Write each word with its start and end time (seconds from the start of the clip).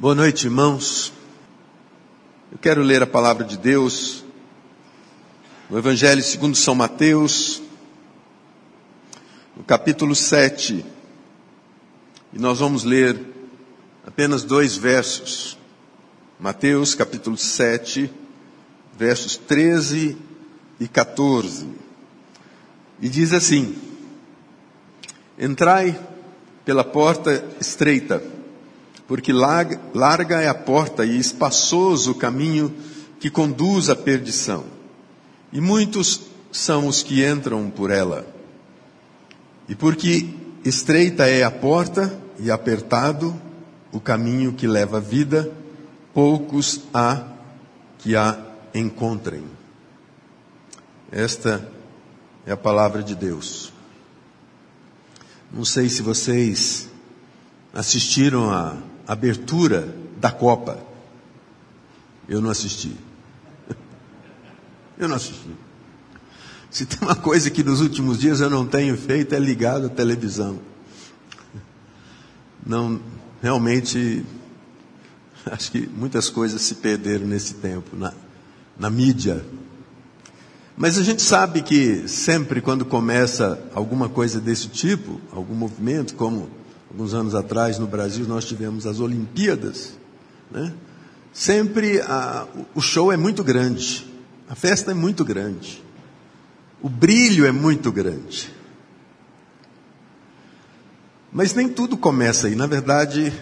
Boa 0.00 0.14
noite, 0.14 0.46
irmãos. 0.46 1.12
Eu 2.50 2.56
quero 2.56 2.80
ler 2.80 3.02
a 3.02 3.06
palavra 3.06 3.44
de 3.44 3.58
Deus 3.58 4.24
no 5.68 5.76
Evangelho 5.76 6.22
segundo 6.22 6.56
São 6.56 6.74
Mateus, 6.74 7.60
no 9.54 9.62
capítulo 9.62 10.16
7. 10.16 10.82
E 12.32 12.38
nós 12.38 12.60
vamos 12.60 12.82
ler 12.82 13.20
apenas 14.06 14.42
dois 14.42 14.74
versos. 14.74 15.58
Mateus, 16.38 16.94
capítulo 16.94 17.36
7, 17.36 18.10
versos 18.96 19.36
13 19.36 20.16
e 20.80 20.88
14. 20.88 21.68
E 23.02 23.08
diz 23.10 23.34
assim: 23.34 23.76
Entrai 25.38 26.00
pela 26.64 26.84
porta 26.84 27.44
estreita 27.60 28.39
porque 29.10 29.32
larga 29.32 30.40
é 30.40 30.46
a 30.46 30.54
porta 30.54 31.04
e 31.04 31.18
espaçoso 31.18 32.12
o 32.12 32.14
caminho 32.14 32.72
que 33.18 33.28
conduz 33.28 33.90
à 33.90 33.96
perdição, 33.96 34.64
e 35.52 35.60
muitos 35.60 36.20
são 36.52 36.86
os 36.86 37.02
que 37.02 37.26
entram 37.26 37.68
por 37.70 37.90
ela. 37.90 38.24
E 39.68 39.74
porque 39.74 40.32
estreita 40.64 41.26
é 41.26 41.42
a 41.42 41.50
porta 41.50 42.16
e 42.38 42.52
apertado 42.52 43.34
o 43.90 43.98
caminho 43.98 44.52
que 44.52 44.68
leva 44.68 44.98
à 44.98 45.00
vida, 45.00 45.52
poucos 46.14 46.82
há 46.94 47.24
que 47.98 48.14
a 48.14 48.38
encontrem. 48.72 49.42
Esta 51.10 51.68
é 52.46 52.52
a 52.52 52.56
palavra 52.56 53.02
de 53.02 53.16
Deus. 53.16 53.72
Não 55.52 55.64
sei 55.64 55.88
se 55.88 56.00
vocês 56.00 56.88
assistiram 57.74 58.52
a 58.52 58.88
abertura 59.10 59.92
da 60.20 60.30
Copa. 60.30 60.78
Eu 62.28 62.40
não 62.40 62.48
assisti. 62.48 62.96
Eu 64.96 65.08
não 65.08 65.16
assisti. 65.16 65.50
Se 66.70 66.86
tem 66.86 67.00
uma 67.02 67.16
coisa 67.16 67.50
que 67.50 67.64
nos 67.64 67.80
últimos 67.80 68.20
dias 68.20 68.40
eu 68.40 68.48
não 68.48 68.64
tenho 68.64 68.96
feito 68.96 69.34
é 69.34 69.38
ligado 69.40 69.86
à 69.86 69.88
televisão. 69.88 70.60
Não, 72.64 73.00
realmente, 73.42 74.24
acho 75.46 75.72
que 75.72 75.88
muitas 75.88 76.30
coisas 76.30 76.62
se 76.62 76.76
perderam 76.76 77.26
nesse 77.26 77.54
tempo, 77.54 77.96
na, 77.96 78.14
na 78.78 78.88
mídia. 78.88 79.44
Mas 80.76 80.96
a 80.98 81.02
gente 81.02 81.22
sabe 81.22 81.62
que 81.62 82.06
sempre 82.06 82.60
quando 82.60 82.84
começa 82.84 83.60
alguma 83.74 84.08
coisa 84.08 84.40
desse 84.40 84.68
tipo, 84.68 85.20
algum 85.32 85.54
movimento, 85.54 86.14
como 86.14 86.59
Alguns 86.90 87.14
anos 87.14 87.34
atrás, 87.34 87.78
no 87.78 87.86
Brasil, 87.86 88.26
nós 88.26 88.44
tivemos 88.44 88.86
as 88.86 89.00
Olimpíadas. 89.00 89.98
Né? 90.50 90.74
Sempre 91.32 92.00
a, 92.00 92.46
o 92.74 92.80
show 92.80 93.12
é 93.12 93.16
muito 93.16 93.44
grande, 93.44 94.06
a 94.48 94.54
festa 94.54 94.90
é 94.90 94.94
muito 94.94 95.24
grande, 95.24 95.82
o 96.82 96.88
brilho 96.88 97.46
é 97.46 97.52
muito 97.52 97.92
grande. 97.92 98.52
Mas 101.32 101.54
nem 101.54 101.68
tudo 101.68 101.96
começa 101.96 102.48
aí. 102.48 102.56
Na 102.56 102.66
verdade, 102.66 103.32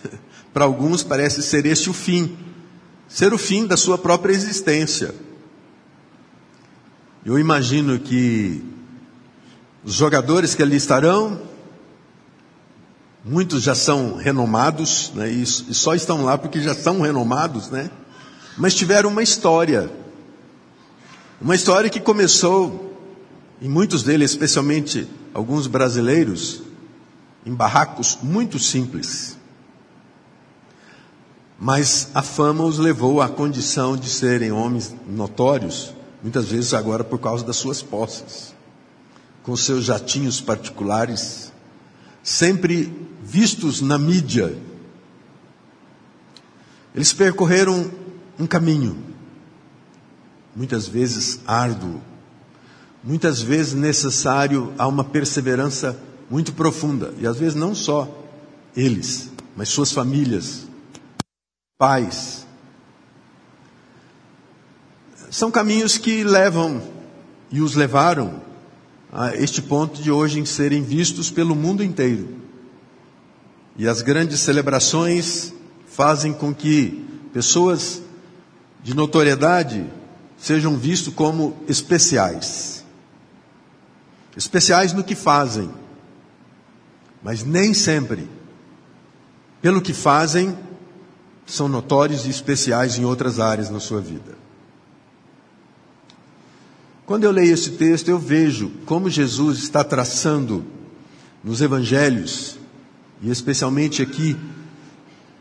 para 0.54 0.64
alguns 0.64 1.02
parece 1.02 1.42
ser 1.42 1.66
esse 1.66 1.90
o 1.90 1.92
fim 1.92 2.34
ser 3.08 3.32
o 3.32 3.38
fim 3.38 3.66
da 3.66 3.76
sua 3.76 3.96
própria 3.96 4.32
existência. 4.32 5.14
Eu 7.24 7.38
imagino 7.38 7.98
que 7.98 8.62
os 9.84 9.94
jogadores 9.94 10.54
que 10.54 10.62
ali 10.62 10.76
estarão 10.76 11.40
Muitos 13.28 13.64
já 13.64 13.74
são 13.74 14.14
renomados, 14.14 15.10
né, 15.12 15.28
e, 15.28 15.44
só 15.44 15.96
estão 15.96 16.24
lá 16.24 16.38
porque 16.38 16.60
já 16.60 16.76
são 16.76 17.00
renomados, 17.00 17.70
né? 17.70 17.90
Mas 18.56 18.72
tiveram 18.72 19.10
uma 19.10 19.22
história. 19.22 19.90
Uma 21.40 21.56
história 21.56 21.90
que 21.90 21.98
começou, 21.98 22.96
em 23.60 23.68
muitos 23.68 24.04
deles, 24.04 24.30
especialmente 24.30 25.08
alguns 25.34 25.66
brasileiros, 25.66 26.62
em 27.44 27.52
barracos 27.52 28.16
muito 28.22 28.60
simples. 28.60 29.36
Mas 31.58 32.10
a 32.14 32.22
fama 32.22 32.62
os 32.62 32.78
levou 32.78 33.20
à 33.20 33.28
condição 33.28 33.96
de 33.96 34.08
serem 34.08 34.52
homens 34.52 34.94
notórios, 35.04 35.92
muitas 36.22 36.46
vezes 36.46 36.72
agora 36.72 37.02
por 37.02 37.18
causa 37.18 37.44
das 37.44 37.56
suas 37.56 37.82
posses, 37.82 38.54
com 39.42 39.56
seus 39.56 39.84
jatinhos 39.84 40.40
particulares, 40.40 41.52
sempre 42.22 43.06
vistos 43.26 43.80
na 43.80 43.98
mídia. 43.98 44.56
Eles 46.94 47.12
percorreram 47.12 47.90
um 48.38 48.46
caminho, 48.46 48.96
muitas 50.54 50.86
vezes 50.86 51.40
árduo, 51.46 52.00
muitas 53.02 53.42
vezes 53.42 53.74
necessário 53.74 54.72
a 54.78 54.86
uma 54.86 55.02
perseverança 55.04 55.98
muito 56.30 56.52
profunda, 56.52 57.12
e 57.18 57.26
às 57.26 57.36
vezes 57.36 57.54
não 57.54 57.74
só 57.74 58.08
eles, 58.76 59.30
mas 59.56 59.68
suas 59.68 59.92
famílias, 59.92 60.66
pais. 61.76 62.46
São 65.30 65.50
caminhos 65.50 65.98
que 65.98 66.22
levam 66.22 66.80
e 67.50 67.60
os 67.60 67.74
levaram 67.74 68.40
a 69.12 69.34
este 69.34 69.60
ponto 69.60 70.00
de 70.00 70.10
hoje 70.10 70.38
em 70.38 70.46
serem 70.46 70.82
vistos 70.82 71.30
pelo 71.30 71.54
mundo 71.54 71.82
inteiro. 71.82 72.45
E 73.78 73.86
as 73.86 74.02
grandes 74.02 74.40
celebrações 74.40 75.52
fazem 75.86 76.32
com 76.32 76.54
que 76.54 77.04
pessoas 77.32 78.00
de 78.82 78.94
notoriedade 78.94 79.86
sejam 80.38 80.76
vistos 80.76 81.12
como 81.12 81.56
especiais. 81.68 82.84
Especiais 84.36 84.92
no 84.92 85.02
que 85.02 85.14
fazem, 85.14 85.70
mas 87.22 87.42
nem 87.42 87.72
sempre, 87.72 88.28
pelo 89.60 89.80
que 89.80 89.94
fazem, 89.94 90.56
são 91.46 91.68
notórios 91.68 92.26
e 92.26 92.30
especiais 92.30 92.98
em 92.98 93.04
outras 93.04 93.40
áreas 93.40 93.70
na 93.70 93.80
sua 93.80 94.00
vida. 94.00 94.36
Quando 97.06 97.24
eu 97.24 97.30
leio 97.30 97.54
esse 97.54 97.70
texto, 97.72 98.08
eu 98.08 98.18
vejo 98.18 98.70
como 98.84 99.08
Jesus 99.08 99.58
está 99.58 99.84
traçando 99.84 100.64
nos 101.42 101.60
evangelhos, 101.60 102.58
e 103.26 103.30
especialmente 103.30 104.02
aqui, 104.02 104.36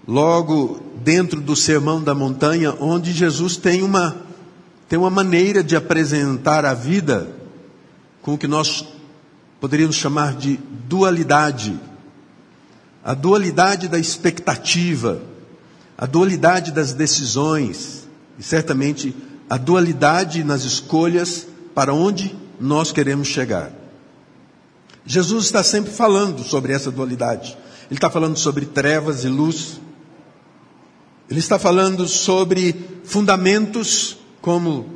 logo 0.07 0.81
dentro 1.03 1.39
do 1.39 1.55
Sermão 1.55 2.01
da 2.01 2.15
Montanha, 2.15 2.73
onde 2.79 3.13
Jesus 3.13 3.57
tem 3.57 3.83
uma, 3.83 4.17
tem 4.89 4.97
uma 4.97 5.11
maneira 5.11 5.63
de 5.63 5.75
apresentar 5.75 6.65
a 6.65 6.73
vida 6.73 7.29
com 8.23 8.33
o 8.33 8.37
que 8.39 8.47
nós 8.47 8.83
poderíamos 9.61 9.97
chamar 9.97 10.35
de 10.35 10.59
dualidade. 10.89 11.79
A 13.03 13.13
dualidade 13.13 13.87
da 13.87 13.99
expectativa, 13.99 15.21
a 15.95 16.07
dualidade 16.07 16.71
das 16.71 16.91
decisões, 16.91 18.07
e 18.39 18.41
certamente 18.41 19.15
a 19.47 19.57
dualidade 19.57 20.43
nas 20.43 20.63
escolhas 20.63 21.45
para 21.75 21.93
onde 21.93 22.35
nós 22.59 22.91
queremos 22.91 23.27
chegar. 23.27 23.71
Jesus 25.05 25.45
está 25.45 25.61
sempre 25.61 25.91
falando 25.91 26.43
sobre 26.43 26.73
essa 26.73 26.89
dualidade. 26.89 27.55
Ele 27.89 27.97
está 27.97 28.09
falando 28.09 28.37
sobre 28.37 28.65
trevas 28.65 29.23
e 29.23 29.27
luz. 29.27 29.79
Ele 31.29 31.39
está 31.39 31.57
falando 31.57 32.07
sobre 32.07 32.75
fundamentos 33.03 34.17
como 34.41 34.89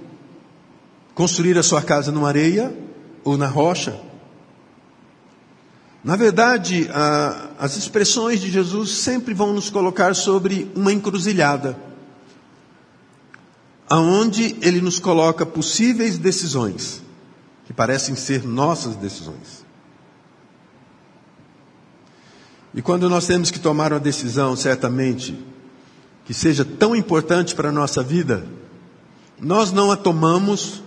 construir 1.13 1.57
a 1.57 1.63
sua 1.63 1.81
casa 1.81 2.11
numa 2.11 2.28
areia 2.28 2.75
ou 3.23 3.38
na 3.38 3.47
rocha. 3.47 3.99
Na 6.03 6.16
verdade, 6.16 6.89
a, 6.94 7.49
as 7.59 7.75
expressões 7.75 8.39
de 8.39 8.49
Jesus 8.49 8.91
sempre 8.91 9.33
vão 9.33 9.53
nos 9.53 9.69
colocar 9.69 10.16
sobre 10.16 10.72
uma 10.75 10.94
encruzilhada 10.94 11.90
aonde 13.90 14.55
ele 14.61 14.79
nos 14.79 14.99
coloca 14.99 15.46
possíveis 15.46 16.17
decisões 16.17 17.02
que 17.66 17.73
parecem 17.73 18.16
ser 18.16 18.43
nossas 18.43 18.96
decisões. 18.96 19.66
E 22.73 22.81
quando 22.81 23.09
nós 23.09 23.25
temos 23.25 23.49
que 23.49 23.59
tomar 23.59 23.91
uma 23.93 23.99
decisão, 23.99 24.55
certamente, 24.55 25.37
que 26.25 26.33
seja 26.33 26.63
tão 26.63 26.95
importante 26.95 27.55
para 27.55 27.69
a 27.69 27.71
nossa 27.71 28.03
vida, 28.03 28.45
nós 29.39 29.71
não 29.71 29.91
a 29.91 29.97
tomamos 29.97 30.83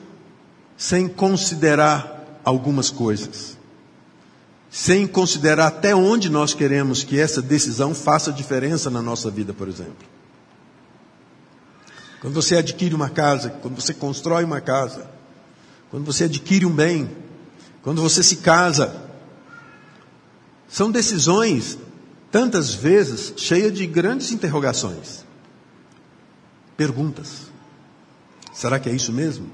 sem 0.77 1.09
considerar 1.09 2.41
algumas 2.45 2.91
coisas. 2.91 3.59
Sem 4.71 5.07
considerar 5.07 5.67
até 5.67 5.95
onde 5.95 6.31
nós 6.31 6.55
queremos 6.55 7.03
que 7.03 7.19
essa 7.19 7.43
decisão 7.43 7.95
faça 7.95 8.33
diferença 8.33 8.89
na 8.89 9.03
nossa 9.03 9.31
vida, 9.31 9.53
por 9.53 9.69
exemplo. 9.69 10.07
Quando 12.21 12.35
você 12.35 12.57
adquire 12.57 12.95
uma 12.95 13.11
casa, 13.11 13.51
quando 13.51 13.75
você 13.75 13.93
constrói 13.93 14.45
uma 14.45 14.61
casa, 14.61 15.11
quando 15.91 16.05
você 16.05 16.25
adquire 16.25 16.65
um 16.65 16.71
bem, 16.71 17.11
quando 17.83 18.01
você 18.01 18.23
se 18.23 18.37
casa, 18.37 19.02
são 20.73 20.91
decisões 20.91 21.79
tantas 22.31 22.73
vezes 22.73 23.35
cheia 23.37 23.71
de 23.71 23.87
grandes 23.87 24.33
interrogações, 24.33 25.23
perguntas. 26.79 27.53
Será 28.55 28.81
que 28.81 28.89
é 28.89 28.93
isso 28.93 29.13
mesmo? 29.13 29.51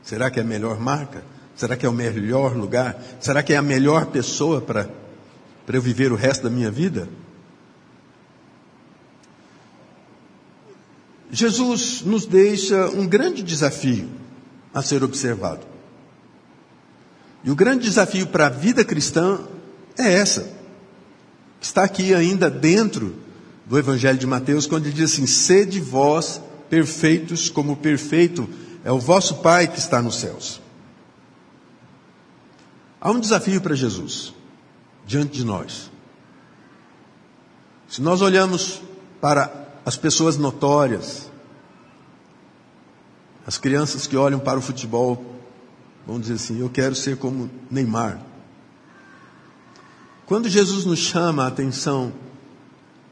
Será 0.00 0.30
que 0.30 0.38
é 0.38 0.44
a 0.44 0.46
melhor 0.46 0.78
marca? 0.78 1.24
Será 1.56 1.76
que 1.76 1.84
é 1.84 1.88
o 1.88 1.92
melhor 1.92 2.56
lugar? 2.56 3.02
Será 3.20 3.42
que 3.42 3.52
é 3.52 3.56
a 3.56 3.62
melhor 3.62 4.06
pessoa 4.06 4.60
para 4.60 4.88
eu 5.66 5.82
viver 5.82 6.12
o 6.12 6.16
resto 6.16 6.44
da 6.44 6.50
minha 6.50 6.70
vida? 6.70 7.08
Jesus 11.32 12.02
nos 12.02 12.26
deixa 12.26 12.90
um 12.90 13.08
grande 13.08 13.42
desafio 13.42 14.08
a 14.72 14.82
ser 14.82 15.02
observado. 15.02 15.66
E 17.42 17.50
o 17.50 17.56
grande 17.56 17.82
desafio 17.86 18.28
para 18.28 18.46
a 18.46 18.50
vida 18.50 18.84
cristã 18.84 19.40
é 19.96 20.12
essa. 20.14 20.52
Está 21.60 21.84
aqui 21.84 22.14
ainda 22.14 22.50
dentro 22.50 23.16
do 23.66 23.78
Evangelho 23.78 24.18
de 24.18 24.26
Mateus, 24.26 24.66
quando 24.66 24.86
ele 24.86 24.94
diz 24.94 25.12
assim: 25.12 25.26
sede 25.26 25.80
vós 25.80 26.40
perfeitos, 26.68 27.48
como 27.48 27.76
perfeito 27.76 28.48
é 28.84 28.92
o 28.92 28.98
vosso 28.98 29.36
Pai 29.36 29.66
que 29.66 29.78
está 29.78 30.02
nos 30.02 30.16
céus. 30.16 30.60
Há 33.00 33.10
um 33.10 33.20
desafio 33.20 33.60
para 33.60 33.74
Jesus 33.74 34.34
diante 35.06 35.32
de 35.32 35.44
nós. 35.44 35.90
Se 37.88 38.00
nós 38.02 38.22
olhamos 38.22 38.82
para 39.20 39.68
as 39.84 39.96
pessoas 39.96 40.36
notórias, 40.36 41.30
as 43.46 43.58
crianças 43.58 44.06
que 44.06 44.16
olham 44.16 44.38
para 44.38 44.58
o 44.58 44.62
futebol, 44.62 45.24
vão 46.06 46.18
dizer 46.20 46.34
assim: 46.34 46.60
Eu 46.60 46.68
quero 46.68 46.94
ser 46.94 47.16
como 47.16 47.50
Neymar. 47.70 48.20
Quando 50.26 50.48
Jesus 50.48 50.84
nos 50.84 50.98
chama 50.98 51.44
a 51.44 51.48
atenção 51.48 52.12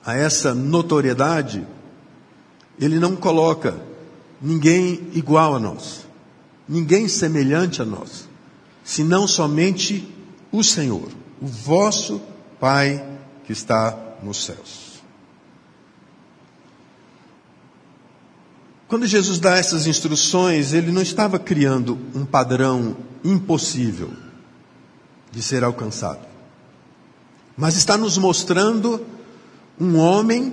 a 0.05 0.17
essa 0.17 0.55
notoriedade, 0.55 1.67
ele 2.81 2.99
não 2.99 3.15
coloca 3.15 3.79
ninguém 4.41 5.09
igual 5.13 5.55
a 5.55 5.61
nós, 5.61 6.07
ninguém 6.69 7.07
semelhante 7.07 7.81
a 7.83 7.85
nós, 7.85 8.29
senão 8.83 9.27
somente 9.27 10.09
o 10.51 10.63
Senhor, 10.65 11.09
o 11.41 11.47
vosso 11.47 12.21
Pai 12.59 13.05
que 13.45 13.53
está 13.53 13.99
nos 14.23 14.45
céus. 14.45 14.93
Quando 18.87 19.07
Jesus 19.07 19.39
dá 19.39 19.57
essas 19.57 19.87
instruções, 19.87 20.73
ele 20.73 20.93
não 20.93 21.03
estava 21.03 21.39
criando 21.39 21.99
um 22.15 22.25
padrão 22.25 22.97
impossível 23.25 24.11
de 25.31 25.43
ser 25.43 25.65
alcançado, 25.65 26.21
mas 27.57 27.77
está 27.77 27.97
nos 27.97 28.17
mostrando 28.19 29.05
um 29.79 29.97
homem 29.99 30.53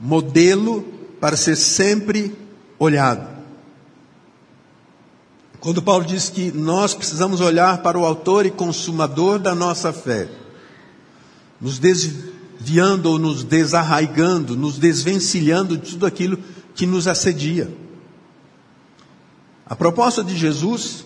modelo 0.00 0.82
para 1.20 1.36
ser 1.36 1.56
sempre 1.56 2.34
olhado. 2.78 3.28
Quando 5.60 5.82
Paulo 5.82 6.06
diz 6.06 6.30
que 6.30 6.50
nós 6.50 6.94
precisamos 6.94 7.40
olhar 7.40 7.82
para 7.82 7.98
o 7.98 8.06
autor 8.06 8.46
e 8.46 8.50
consumador 8.50 9.38
da 9.38 9.54
nossa 9.54 9.92
fé, 9.92 10.28
nos 11.60 11.78
desviando 11.78 13.10
ou 13.10 13.18
nos 13.18 13.44
desarraigando, 13.44 14.56
nos 14.56 14.78
desvencilhando 14.78 15.76
de 15.76 15.90
tudo 15.90 16.06
aquilo 16.06 16.38
que 16.74 16.86
nos 16.86 17.06
assedia. 17.06 17.70
A 19.66 19.76
proposta 19.76 20.24
de 20.24 20.34
Jesus 20.34 21.04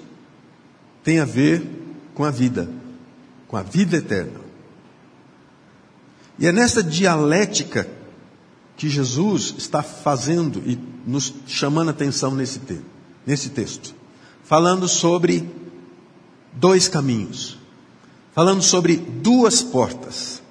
tem 1.02 1.18
a 1.18 1.24
ver 1.24 1.66
com 2.14 2.24
a 2.24 2.30
vida, 2.30 2.70
com 3.48 3.56
a 3.56 3.62
vida 3.62 3.96
eterna. 3.96 4.43
E 6.38 6.46
é 6.46 6.52
nessa 6.52 6.82
dialética 6.82 7.88
que 8.76 8.88
Jesus 8.88 9.54
está 9.56 9.82
fazendo 9.82 10.62
e 10.66 10.78
nos 11.06 11.32
chamando 11.46 11.88
a 11.88 11.90
atenção 11.92 12.34
nesse, 12.34 12.58
te 12.58 12.80
nesse 13.26 13.50
texto. 13.50 13.94
Falando 14.42 14.88
sobre 14.88 15.48
dois 16.52 16.88
caminhos. 16.88 17.58
Falando 18.34 18.62
sobre 18.62 18.96
duas 18.96 19.62
portas. 19.62 20.42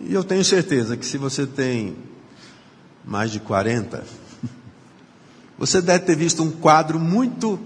E 0.00 0.12
eu 0.12 0.24
tenho 0.24 0.44
certeza 0.44 0.96
que 0.96 1.06
se 1.06 1.18
você 1.18 1.46
tem 1.46 1.96
mais 3.04 3.30
de 3.30 3.40
40, 3.40 4.02
você 5.58 5.80
deve 5.80 6.04
ter 6.04 6.16
visto 6.16 6.42
um 6.42 6.50
quadro 6.50 6.98
muito, 6.98 7.58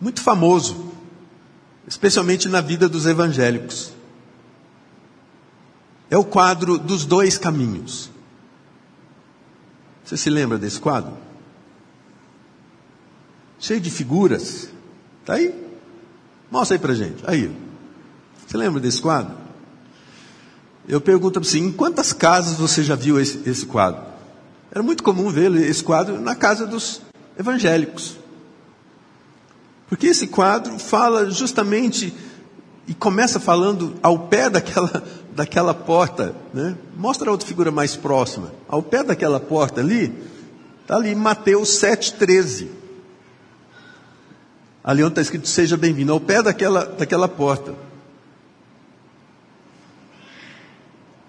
muito 0.00 0.22
famoso, 0.22 0.92
especialmente 1.86 2.48
na 2.48 2.60
vida 2.60 2.88
dos 2.88 3.06
evangélicos. 3.06 3.97
É 6.10 6.16
o 6.16 6.24
quadro 6.24 6.78
dos 6.78 7.04
dois 7.04 7.36
caminhos. 7.36 8.10
Você 10.04 10.16
se 10.16 10.30
lembra 10.30 10.56
desse 10.56 10.80
quadro? 10.80 11.12
Cheio 13.58 13.80
de 13.80 13.90
figuras. 13.90 14.68
Está 15.20 15.34
aí? 15.34 15.54
Mostra 16.50 16.76
aí 16.76 16.80
para 16.80 16.94
gente. 16.94 17.22
Aí. 17.26 17.54
Você 18.46 18.56
lembra 18.56 18.80
desse 18.80 19.02
quadro? 19.02 19.36
Eu 20.88 21.00
pergunto 21.00 21.38
assim, 21.38 21.66
em 21.66 21.72
quantas 21.72 22.14
casas 22.14 22.56
você 22.56 22.82
já 22.82 22.94
viu 22.94 23.20
esse, 23.20 23.46
esse 23.46 23.66
quadro? 23.66 24.00
Era 24.70 24.82
muito 24.82 25.02
comum 25.02 25.28
ver 25.28 25.54
esse 25.56 25.84
quadro 25.84 26.18
na 26.18 26.34
casa 26.34 26.66
dos 26.66 27.02
evangélicos. 27.38 28.16
Porque 29.88 30.06
esse 30.06 30.26
quadro 30.26 30.78
fala 30.78 31.30
justamente 31.30 32.14
e 32.86 32.94
começa 32.94 33.38
falando 33.38 33.94
ao 34.02 34.28
pé 34.28 34.48
daquela, 34.48 35.04
daquela 35.38 35.72
porta, 35.72 36.34
né? 36.52 36.76
Mostra 36.96 37.28
a 37.28 37.30
outra 37.30 37.46
figura 37.46 37.70
mais 37.70 37.94
próxima. 37.94 38.52
Ao 38.66 38.82
pé 38.82 39.04
daquela 39.04 39.38
porta 39.38 39.80
ali, 39.80 40.12
está 40.82 40.96
ali 40.96 41.14
Mateus 41.14 41.80
7,13. 41.80 42.66
Ali 44.82 45.04
onde 45.04 45.12
está 45.12 45.22
escrito 45.22 45.46
seja 45.46 45.76
bem-vindo, 45.76 46.12
ao 46.12 46.18
pé 46.18 46.42
daquela, 46.42 46.84
daquela 46.86 47.28
porta. 47.28 47.72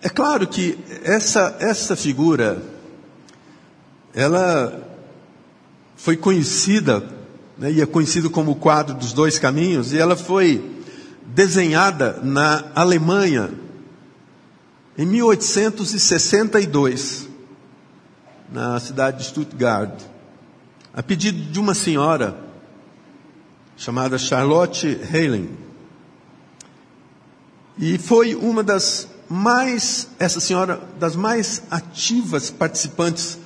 É 0.01 0.09
claro 0.09 0.47
que 0.47 0.79
essa, 1.03 1.55
essa 1.59 1.95
figura, 1.95 2.63
ela 4.15 4.89
foi 5.97 6.17
conhecida, 6.17 7.07
né, 7.59 7.71
e 7.71 7.79
é 7.79 7.85
conhecido 7.85 8.31
como 8.31 8.53
o 8.53 8.55
quadro 8.55 8.95
dos 8.95 9.13
dois 9.13 9.37
caminhos, 9.37 9.93
e 9.93 9.99
ela 9.99 10.15
foi 10.15 10.67
desenhada 11.27 12.19
na 12.23 12.71
Alemanha 12.73 13.68
em 14.99 15.05
1862, 15.05 17.27
na 18.51 18.77
cidade 18.81 19.19
de 19.19 19.23
Stuttgart, 19.23 19.97
a 20.93 21.01
pedido 21.01 21.39
de 21.39 21.57
uma 21.57 21.73
senhora 21.73 22.37
chamada 23.77 24.17
Charlotte 24.17 24.99
Helen. 25.09 25.51
E 27.77 27.97
foi 27.97 28.35
uma 28.35 28.61
das 28.61 29.07
mais, 29.29 30.09
essa 30.19 30.41
senhora, 30.41 30.81
das 30.99 31.15
mais 31.15 31.63
ativas 31.71 32.49
participantes 32.49 33.39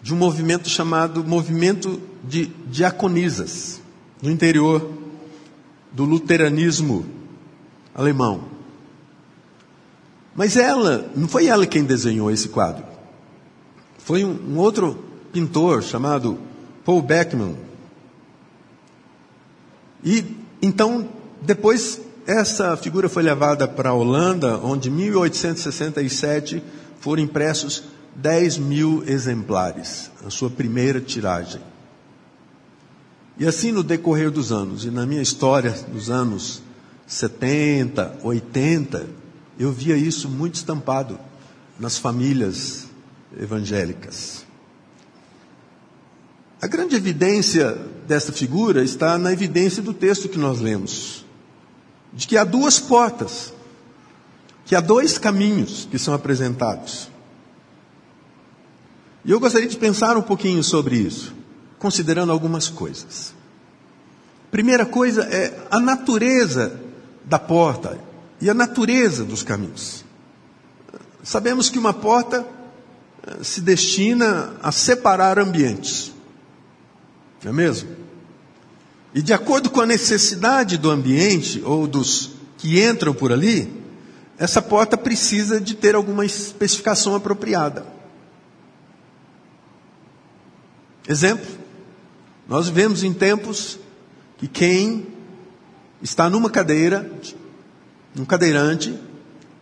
de 0.00 0.14
um 0.14 0.16
movimento 0.16 0.68
chamado 0.68 1.24
Movimento 1.24 2.00
de 2.22 2.46
Diaconisas, 2.68 3.80
no 4.22 4.30
interior 4.30 4.92
do 5.90 6.04
luteranismo 6.04 7.04
alemão. 7.92 8.53
Mas 10.36 10.56
ela, 10.56 11.10
não 11.14 11.28
foi 11.28 11.46
ela 11.46 11.66
quem 11.66 11.84
desenhou 11.84 12.30
esse 12.30 12.48
quadro. 12.48 12.84
Foi 13.98 14.24
um, 14.24 14.38
um 14.50 14.58
outro 14.58 14.98
pintor 15.32 15.82
chamado 15.82 16.38
Paul 16.84 17.02
Beckman. 17.02 17.56
E 20.04 20.24
então, 20.60 21.08
depois, 21.40 22.00
essa 22.26 22.76
figura 22.76 23.08
foi 23.08 23.22
levada 23.22 23.68
para 23.68 23.90
a 23.90 23.94
Holanda, 23.94 24.58
onde 24.58 24.88
em 24.88 24.92
1867 24.92 26.62
foram 27.00 27.22
impressos 27.22 27.84
10 28.16 28.58
mil 28.58 29.04
exemplares, 29.06 30.10
a 30.26 30.30
sua 30.30 30.48
primeira 30.48 31.00
tiragem. 31.00 31.60
E 33.38 33.46
assim 33.46 33.72
no 33.72 33.82
decorrer 33.82 34.30
dos 34.30 34.52
anos, 34.52 34.84
e 34.84 34.90
na 34.90 35.04
minha 35.04 35.20
história 35.20 35.72
dos 35.88 36.08
anos 36.08 36.62
70, 37.06 38.18
80, 38.22 39.06
eu 39.58 39.72
via 39.72 39.96
isso 39.96 40.28
muito 40.28 40.54
estampado 40.54 41.18
nas 41.78 41.98
famílias 41.98 42.86
evangélicas. 43.38 44.44
A 46.60 46.66
grande 46.66 46.96
evidência 46.96 47.76
dessa 48.06 48.32
figura 48.32 48.82
está 48.82 49.18
na 49.18 49.32
evidência 49.32 49.82
do 49.82 49.92
texto 49.92 50.28
que 50.28 50.38
nós 50.38 50.60
lemos, 50.60 51.24
de 52.12 52.26
que 52.26 52.36
há 52.36 52.44
duas 52.44 52.78
portas, 52.78 53.52
que 54.64 54.74
há 54.74 54.80
dois 54.80 55.18
caminhos 55.18 55.86
que 55.90 55.98
são 55.98 56.14
apresentados. 56.14 57.10
E 59.24 59.30
eu 59.30 59.40
gostaria 59.40 59.68
de 59.68 59.76
pensar 59.76 60.16
um 60.16 60.22
pouquinho 60.22 60.62
sobre 60.62 60.96
isso 60.96 61.34
considerando 61.84 62.32
algumas 62.32 62.70
coisas. 62.70 63.34
Primeira 64.50 64.86
coisa 64.86 65.22
é 65.24 65.66
a 65.70 65.78
natureza 65.78 66.80
da 67.26 67.38
porta 67.38 67.98
e 68.44 68.50
a 68.50 68.52
natureza 68.52 69.24
dos 69.24 69.42
caminhos. 69.42 70.04
Sabemos 71.22 71.70
que 71.70 71.78
uma 71.78 71.94
porta 71.94 72.46
eh, 73.26 73.42
se 73.42 73.62
destina 73.62 74.52
a 74.62 74.70
separar 74.70 75.38
ambientes, 75.38 76.12
não 77.42 77.52
é 77.52 77.54
mesmo? 77.54 77.88
E 79.14 79.22
de 79.22 79.32
acordo 79.32 79.70
com 79.70 79.80
a 79.80 79.86
necessidade 79.86 80.76
do 80.76 80.90
ambiente 80.90 81.62
ou 81.64 81.86
dos 81.86 82.32
que 82.58 82.84
entram 82.84 83.14
por 83.14 83.32
ali, 83.32 83.82
essa 84.36 84.60
porta 84.60 84.98
precisa 84.98 85.58
de 85.58 85.74
ter 85.74 85.94
alguma 85.94 86.26
especificação 86.26 87.16
apropriada. 87.16 87.86
Exemplo, 91.08 91.48
nós 92.46 92.68
vivemos 92.68 93.02
em 93.02 93.14
tempos 93.14 93.78
que 94.36 94.46
quem 94.46 95.06
está 96.02 96.28
numa 96.28 96.50
cadeira, 96.50 97.10
num 98.14 98.24
cadeirante, 98.24 98.98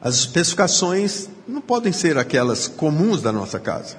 as 0.01 0.17
especificações 0.17 1.29
não 1.47 1.61
podem 1.61 1.93
ser 1.93 2.19
aquelas 2.19 2.69
comuns 2.69 3.23
da 3.23 3.33
nossa 3.33 3.59
casa. 3.59 3.97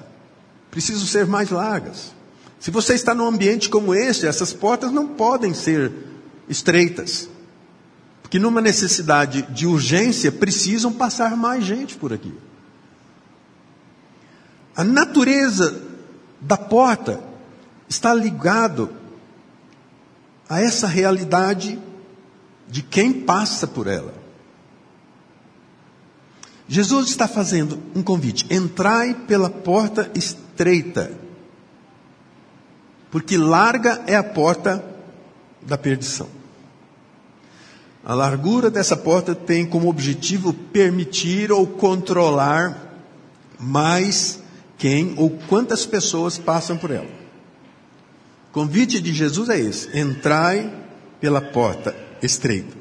Precisam 0.70 1.06
ser 1.06 1.26
mais 1.26 1.50
largas. 1.50 2.12
Se 2.60 2.70
você 2.70 2.94
está 2.94 3.14
num 3.14 3.26
ambiente 3.26 3.68
como 3.68 3.94
este, 3.94 4.26
essas 4.26 4.52
portas 4.52 4.92
não 4.92 5.08
podem 5.08 5.52
ser 5.52 5.92
estreitas. 6.48 7.28
Porque 8.22 8.38
numa 8.38 8.60
necessidade 8.60 9.42
de 9.42 9.66
urgência, 9.66 10.32
precisam 10.32 10.92
passar 10.92 11.36
mais 11.36 11.64
gente 11.64 11.96
por 11.96 12.12
aqui. 12.12 12.32
A 14.76 14.82
natureza 14.82 15.82
da 16.40 16.56
porta 16.56 17.20
está 17.88 18.12
ligado 18.12 18.90
a 20.48 20.60
essa 20.60 20.86
realidade 20.86 21.78
de 22.68 22.82
quem 22.82 23.12
passa 23.12 23.66
por 23.66 23.86
ela. 23.86 24.23
Jesus 26.68 27.08
está 27.08 27.28
fazendo 27.28 27.78
um 27.94 28.02
convite: 28.02 28.46
entrai 28.50 29.14
pela 29.14 29.50
porta 29.50 30.10
estreita, 30.14 31.12
porque 33.10 33.36
larga 33.36 34.02
é 34.06 34.16
a 34.16 34.24
porta 34.24 34.84
da 35.62 35.76
perdição. 35.76 36.28
A 38.04 38.14
largura 38.14 38.70
dessa 38.70 38.96
porta 38.96 39.34
tem 39.34 39.64
como 39.64 39.88
objetivo 39.88 40.52
permitir 40.52 41.50
ou 41.50 41.66
controlar 41.66 42.92
mais 43.58 44.42
quem 44.76 45.14
ou 45.16 45.30
quantas 45.48 45.86
pessoas 45.86 46.36
passam 46.36 46.76
por 46.76 46.90
ela. 46.90 47.08
O 48.50 48.52
convite 48.52 49.00
de 49.00 49.12
Jesus 49.12 49.48
é 49.48 49.58
esse: 49.58 49.98
entrai 49.98 50.72
pela 51.20 51.40
porta 51.40 51.94
estreita. 52.22 52.76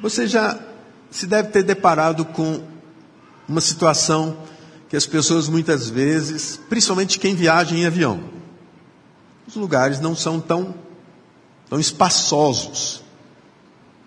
Você 0.00 0.26
já 0.26 0.58
se 1.10 1.26
deve 1.26 1.48
ter 1.48 1.62
deparado 1.62 2.24
com 2.24 2.62
uma 3.48 3.60
situação 3.60 4.38
que 4.88 4.96
as 4.96 5.06
pessoas 5.06 5.48
muitas 5.48 5.88
vezes, 5.88 6.60
principalmente 6.68 7.18
quem 7.18 7.34
viaja 7.34 7.74
em 7.74 7.86
avião, 7.86 8.20
os 9.46 9.56
lugares 9.56 10.00
não 10.00 10.14
são 10.14 10.40
tão, 10.40 10.74
tão 11.68 11.78
espaçosos. 11.80 13.02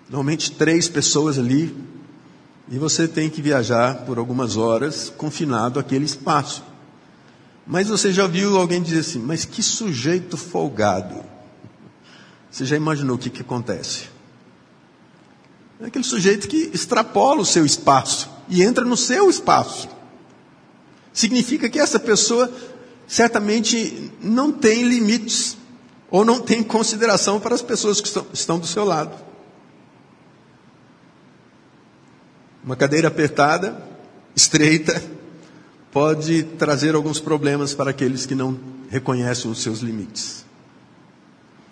Normalmente 0.09 0.51
três 0.51 0.87
pessoas 0.87 1.37
ali, 1.37 1.75
e 2.69 2.77
você 2.77 3.07
tem 3.07 3.29
que 3.29 3.41
viajar 3.41 4.05
por 4.05 4.17
algumas 4.17 4.55
horas 4.55 5.11
confinado 5.15 5.79
àquele 5.79 6.05
espaço. 6.05 6.63
Mas 7.65 7.87
você 7.87 8.11
já 8.11 8.27
viu 8.27 8.57
alguém 8.57 8.81
dizer 8.81 8.99
assim, 8.99 9.19
mas 9.19 9.45
que 9.45 9.61
sujeito 9.61 10.37
folgado. 10.37 11.23
Você 12.49 12.65
já 12.65 12.75
imaginou 12.75 13.15
o 13.15 13.19
que, 13.19 13.29
que 13.29 13.41
acontece? 13.41 14.12
É 15.83 15.87
aquele 15.87 16.05
sujeito 16.05 16.47
que 16.47 16.71
extrapola 16.73 17.41
o 17.41 17.45
seu 17.45 17.65
espaço 17.65 18.29
e 18.47 18.63
entra 18.63 18.85
no 18.85 18.95
seu 18.95 19.29
espaço. 19.29 19.89
Significa 21.11 21.69
que 21.69 21.77
essa 21.77 21.99
pessoa 21.99 22.49
certamente 23.05 24.09
não 24.21 24.49
tem 24.49 24.83
limites 24.83 25.57
ou 26.09 26.23
não 26.23 26.39
tem 26.39 26.63
consideração 26.63 27.37
para 27.37 27.53
as 27.53 27.61
pessoas 27.61 27.99
que 27.99 28.07
estão, 28.33 28.57
do 28.57 28.65
seu 28.65 28.85
lado. 28.85 29.13
Uma 32.63 32.77
cadeira 32.77 33.09
apertada, 33.09 33.85
estreita, 34.33 35.03
pode 35.91 36.43
trazer 36.57 36.95
alguns 36.95 37.19
problemas 37.19 37.73
para 37.73 37.89
aqueles 37.89 38.25
que 38.25 38.35
não 38.35 38.57
reconhecem 38.89 39.51
os 39.51 39.61
seus 39.61 39.79
limites. 39.79 40.45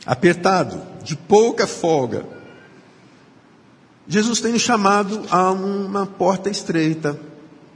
Apertado, 0.06 0.82
de 1.02 1.16
pouca 1.16 1.66
folga, 1.66 2.41
Jesus 4.08 4.42
tem 4.42 4.52
nos 4.54 4.62
chamado 4.62 5.22
a 5.30 5.52
uma 5.52 6.06
porta 6.06 6.50
estreita, 6.50 7.20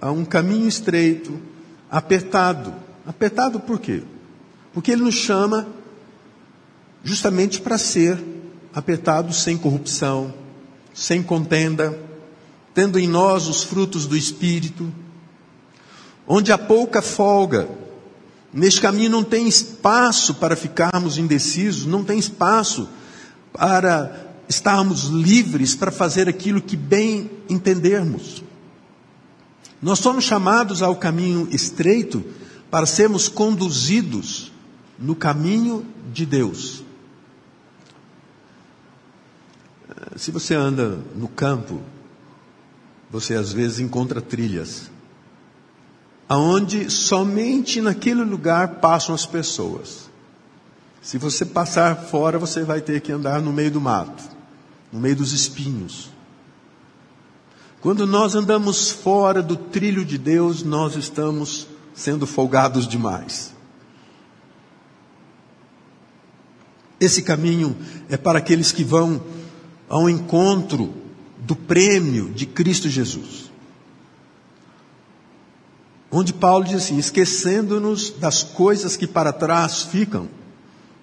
a 0.02 0.12
um 0.12 0.26
caminho 0.26 0.68
estreito, 0.68 1.40
apertado. 1.90 2.74
Apertado 3.06 3.60
por 3.60 3.80
quê? 3.80 4.04
Porque 4.74 4.92
Ele 4.92 5.04
nos 5.04 5.16
chama 5.16 5.68
justamente 7.04 7.62
para 7.62 7.78
ser 7.78 8.22
apertado 8.74 9.32
sem 9.32 9.58
corrupção, 9.58 10.34
sem 10.94 11.22
contenda, 11.22 11.98
tendo 12.74 13.00
em 13.00 13.08
nós 13.08 13.48
os 13.48 13.64
frutos 13.64 14.06
do 14.06 14.18
Espírito, 14.18 14.92
onde 16.28 16.52
há 16.52 16.58
pouca 16.58 17.02
folga. 17.02 17.70
Neste 18.52 18.82
caminho 18.82 19.10
não 19.10 19.24
tem 19.24 19.48
espaço 19.48 20.36
para 20.36 20.56
ficarmos 20.56 21.18
indecisos, 21.18 21.86
não 21.86 22.04
tem 22.04 22.18
espaço 22.18 22.90
para 23.54 24.25
estarmos 24.48 25.06
livres 25.06 25.76
para 25.76 25.92
fazer 25.92 26.30
aquilo 26.30 26.62
que 26.62 26.78
bem 26.78 27.30
entendermos. 27.50 28.44
Nós 29.82 30.00
somos 30.00 30.24
chamados 30.24 30.82
ao 30.82 30.96
caminho 30.96 31.48
estreito 31.52 32.24
para 32.72 32.86
sermos 32.86 33.28
conduzidos 33.28 34.52
no 34.98 35.16
caminho 35.16 35.86
de 36.14 36.26
Deus. 36.26 36.84
Se 40.16 40.32
você 40.32 40.56
anda 40.56 41.00
no 41.16 41.28
campo, 41.28 41.82
você 43.12 43.36
às 43.36 43.52
vezes 43.52 43.80
encontra 43.80 44.22
trilhas, 44.22 44.90
aonde 46.28 46.90
somente 46.90 47.82
naquele 47.82 48.24
lugar 48.24 48.76
passam 48.76 49.14
as 49.14 49.26
pessoas. 49.26 50.10
Se 51.02 51.18
você 51.18 51.46
passar 51.46 51.96
fora, 51.96 52.40
você 52.40 52.64
vai 52.64 52.82
ter 52.82 53.02
que 53.02 53.12
andar 53.12 53.42
no 53.42 53.54
meio 53.54 53.72
do 53.72 53.82
mato 53.82 54.35
no 54.96 55.02
meio 55.02 55.18
dos 55.18 55.34
espinhos. 55.34 56.10
Quando 57.82 58.08
nós 58.08 58.34
andamos 58.34 58.90
fora 58.90 59.42
do 59.44 59.58
trilho 59.58 60.06
de 60.06 60.18
Deus, 60.18 60.64
nós 60.64 60.96
estamos 60.96 61.68
sendo 61.94 62.26
folgados 62.26 62.88
demais. 62.88 63.54
Esse 66.98 67.24
caminho 67.24 67.76
é 68.08 68.16
para 68.16 68.40
aqueles 68.40 68.72
que 68.72 68.86
vão 68.86 69.22
ao 69.90 70.10
encontro 70.10 70.94
do 71.40 71.58
prêmio 71.58 72.32
de 72.32 72.46
Cristo 72.46 72.88
Jesus. 72.88 73.52
Onde 76.10 76.32
Paulo 76.32 76.64
diz 76.64 76.76
assim: 76.76 76.98
esquecendo-nos 76.98 78.12
das 78.12 78.44
coisas 78.44 78.96
que 78.96 79.06
para 79.06 79.34
trás 79.34 79.82
ficam, 79.82 80.30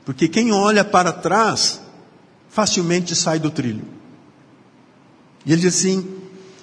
porque 0.03 0.29
quem 0.29 0.51
olha 0.51 0.83
para 0.83 1.13
trás 1.13 1.82
facilmente 2.53 3.17
sai 3.17 3.39
do 3.39 3.51
trilho. 3.51 3.85
E 5.45 5.53
ele 5.53 5.63
diz 5.63 5.75
assim: 5.75 6.21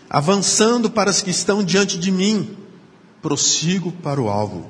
avançando 0.09 0.89
para 0.89 1.09
as 1.09 1.21
que 1.21 1.31
estão 1.31 1.63
diante 1.63 1.97
de 1.97 2.11
mim, 2.11 2.55
prossigo 3.21 3.91
para 3.91 4.21
o 4.21 4.29
alvo. 4.29 4.69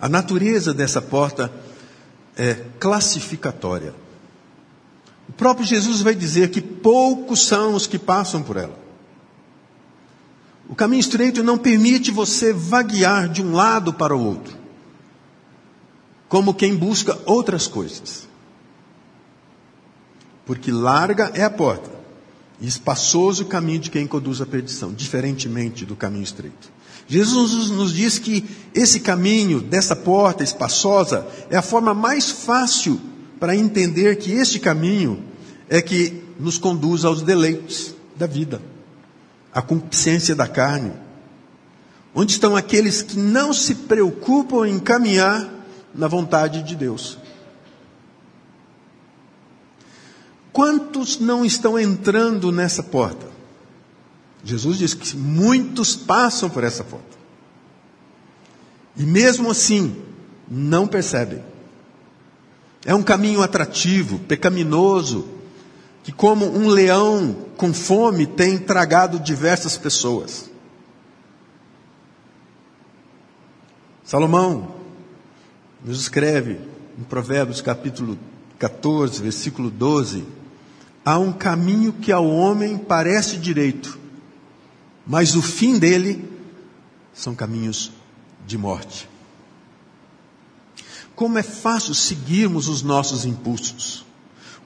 A 0.00 0.08
natureza 0.08 0.72
dessa 0.72 1.02
porta 1.02 1.52
é 2.34 2.54
classificatória. 2.80 3.94
O 5.28 5.32
próprio 5.32 5.66
Jesus 5.66 6.00
vai 6.00 6.14
dizer 6.14 6.50
que 6.50 6.60
poucos 6.60 7.46
são 7.46 7.74
os 7.74 7.86
que 7.86 7.98
passam 7.98 8.42
por 8.42 8.56
ela. 8.56 8.80
O 10.66 10.74
caminho 10.74 11.00
estreito 11.00 11.42
não 11.42 11.58
permite 11.58 12.10
você 12.10 12.52
vaguear 12.52 13.28
de 13.28 13.42
um 13.42 13.52
lado 13.52 13.92
para 13.92 14.16
o 14.16 14.24
outro, 14.24 14.56
como 16.28 16.54
quem 16.54 16.74
busca 16.74 17.18
outras 17.26 17.66
coisas 17.66 18.29
porque 20.50 20.72
larga 20.72 21.30
é 21.32 21.44
a 21.44 21.48
porta 21.48 21.88
e 22.60 22.66
espaçoso 22.66 23.44
o 23.44 23.46
caminho 23.46 23.78
de 23.78 23.88
quem 23.88 24.04
conduz 24.04 24.40
à 24.40 24.46
perdição, 24.46 24.92
diferentemente 24.92 25.86
do 25.86 25.94
caminho 25.94 26.24
estreito. 26.24 26.72
Jesus 27.06 27.70
nos 27.70 27.94
diz 27.94 28.18
que 28.18 28.44
esse 28.74 28.98
caminho 28.98 29.60
dessa 29.60 29.94
porta 29.94 30.42
espaçosa 30.42 31.24
é 31.50 31.56
a 31.56 31.62
forma 31.62 31.94
mais 31.94 32.32
fácil 32.32 33.00
para 33.38 33.54
entender 33.54 34.16
que 34.16 34.32
este 34.32 34.58
caminho 34.58 35.22
é 35.68 35.80
que 35.80 36.20
nos 36.36 36.58
conduz 36.58 37.04
aos 37.04 37.22
deleites 37.22 37.94
da 38.16 38.26
vida, 38.26 38.60
à 39.54 39.62
concupiscência 39.62 40.34
da 40.34 40.48
carne. 40.48 40.90
Onde 42.12 42.32
estão 42.32 42.56
aqueles 42.56 43.02
que 43.02 43.16
não 43.16 43.52
se 43.52 43.72
preocupam 43.72 44.66
em 44.66 44.80
caminhar 44.80 45.48
na 45.94 46.08
vontade 46.08 46.64
de 46.64 46.74
Deus? 46.74 47.20
Quantos 50.60 51.18
não 51.18 51.42
estão 51.42 51.78
entrando 51.78 52.52
nessa 52.52 52.82
porta? 52.82 53.26
Jesus 54.44 54.76
diz 54.76 54.92
que 54.92 55.16
muitos 55.16 55.96
passam 55.96 56.50
por 56.50 56.62
essa 56.62 56.84
porta. 56.84 57.16
E 58.94 59.02
mesmo 59.04 59.50
assim, 59.50 59.96
não 60.46 60.86
percebem. 60.86 61.42
É 62.84 62.94
um 62.94 63.02
caminho 63.02 63.42
atrativo, 63.42 64.18
pecaminoso, 64.18 65.28
que, 66.02 66.12
como 66.12 66.44
um 66.44 66.68
leão 66.68 67.46
com 67.56 67.72
fome, 67.72 68.26
tem 68.26 68.58
tragado 68.58 69.18
diversas 69.18 69.78
pessoas. 69.78 70.50
Salomão 74.04 74.74
nos 75.82 76.02
escreve 76.02 76.60
em 76.98 77.02
Provérbios 77.04 77.62
capítulo 77.62 78.18
14, 78.58 79.22
versículo 79.22 79.70
12: 79.70 80.39
Há 81.04 81.18
um 81.18 81.32
caminho 81.32 81.92
que 81.94 82.12
ao 82.12 82.28
homem 82.28 82.76
parece 82.76 83.36
direito, 83.36 83.98
mas 85.06 85.34
o 85.34 85.42
fim 85.42 85.78
dele 85.78 86.28
são 87.12 87.34
caminhos 87.34 87.90
de 88.46 88.58
morte. 88.58 89.08
Como 91.14 91.38
é 91.38 91.42
fácil 91.42 91.94
seguirmos 91.94 92.68
os 92.68 92.82
nossos 92.82 93.24
impulsos. 93.24 94.04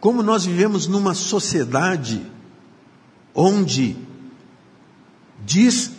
Como 0.00 0.22
nós 0.22 0.44
vivemos 0.44 0.86
numa 0.86 1.14
sociedade 1.14 2.24
onde 3.34 3.96
diz, 5.44 5.90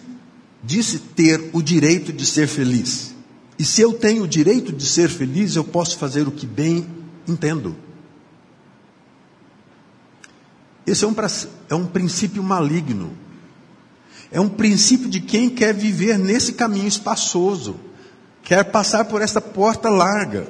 disse 0.63 1.00
ter 1.00 1.50
o 1.54 1.62
direito 1.62 2.13
de 2.13 2.25
ser 2.25 2.48
feliz. 2.48 3.13
E 3.58 3.65
se 3.65 3.82
eu 3.82 3.94
tenho 3.94 4.24
o 4.24 4.27
direito 4.27 4.72
de 4.72 4.86
ser 4.86 5.10
feliz, 5.10 5.56
eu 5.56 5.63
posso 5.63 5.98
fazer 5.98 6.27
o 6.27 6.32
que 6.32 6.46
bem 6.46 6.88
entendo. 7.27 7.75
Esse 10.86 11.04
é 11.04 11.08
um, 11.08 11.15
é 11.70 11.75
um 11.75 11.86
princípio 11.86 12.44
maligno. 12.44 13.18
É 14.32 14.39
um 14.39 14.50
princípio 14.50 15.10
de 15.10 15.20
quem 15.20 15.50
quer 15.50 15.74
viver 15.74 16.18
nesse 16.18 16.54
caminho 16.54 16.88
espaçoso 16.88 17.80
quer 18.46 18.63
passar 18.65 19.06
por 19.06 19.22
esta 19.22 19.42
porta 19.42 19.89
larga. 19.89 20.48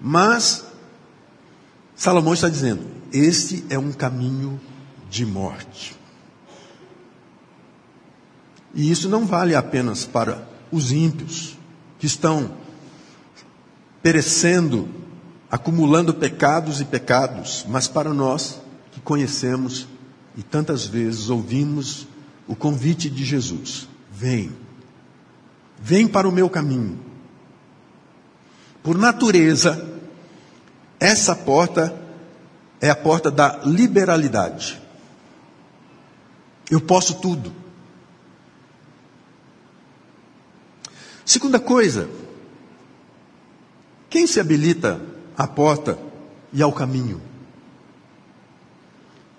Mas, 0.00 0.64
Salomão 1.94 2.34
está 2.34 2.48
dizendo: 2.48 2.84
este 3.12 3.64
é 3.70 3.78
um 3.78 3.92
caminho 3.92 4.60
de 5.08 5.24
morte. 5.24 5.96
E 8.74 8.90
isso 8.90 9.08
não 9.08 9.24
vale 9.24 9.54
apenas 9.54 10.04
para 10.04 10.46
os 10.70 10.92
ímpios, 10.92 11.56
que 11.98 12.06
estão 12.06 12.56
perecendo, 14.02 14.88
acumulando 15.50 16.14
pecados 16.14 16.80
e 16.80 16.84
pecados, 16.84 17.64
mas 17.68 17.88
para 17.88 18.14
nós 18.14 18.60
que 19.00 19.04
conhecemos 19.04 19.88
e 20.36 20.42
tantas 20.42 20.86
vezes 20.86 21.30
ouvimos 21.30 22.06
o 22.46 22.54
convite 22.54 23.08
de 23.08 23.24
Jesus: 23.24 23.88
vem 24.12 24.52
Vem 25.82 26.06
para 26.06 26.28
o 26.28 26.32
meu 26.32 26.50
caminho. 26.50 27.00
Por 28.82 28.98
natureza, 28.98 29.88
essa 30.98 31.34
porta 31.34 31.98
é 32.80 32.90
a 32.90 32.94
porta 32.94 33.30
da 33.30 33.60
liberalidade. 33.64 34.80
Eu 36.70 36.80
posso 36.80 37.20
tudo. 37.20 37.52
Segunda 41.24 41.58
coisa, 41.58 42.10
quem 44.10 44.26
se 44.26 44.38
habilita 44.38 45.00
à 45.36 45.46
porta 45.46 45.98
e 46.52 46.60
ao 46.60 46.72
caminho? 46.72 47.29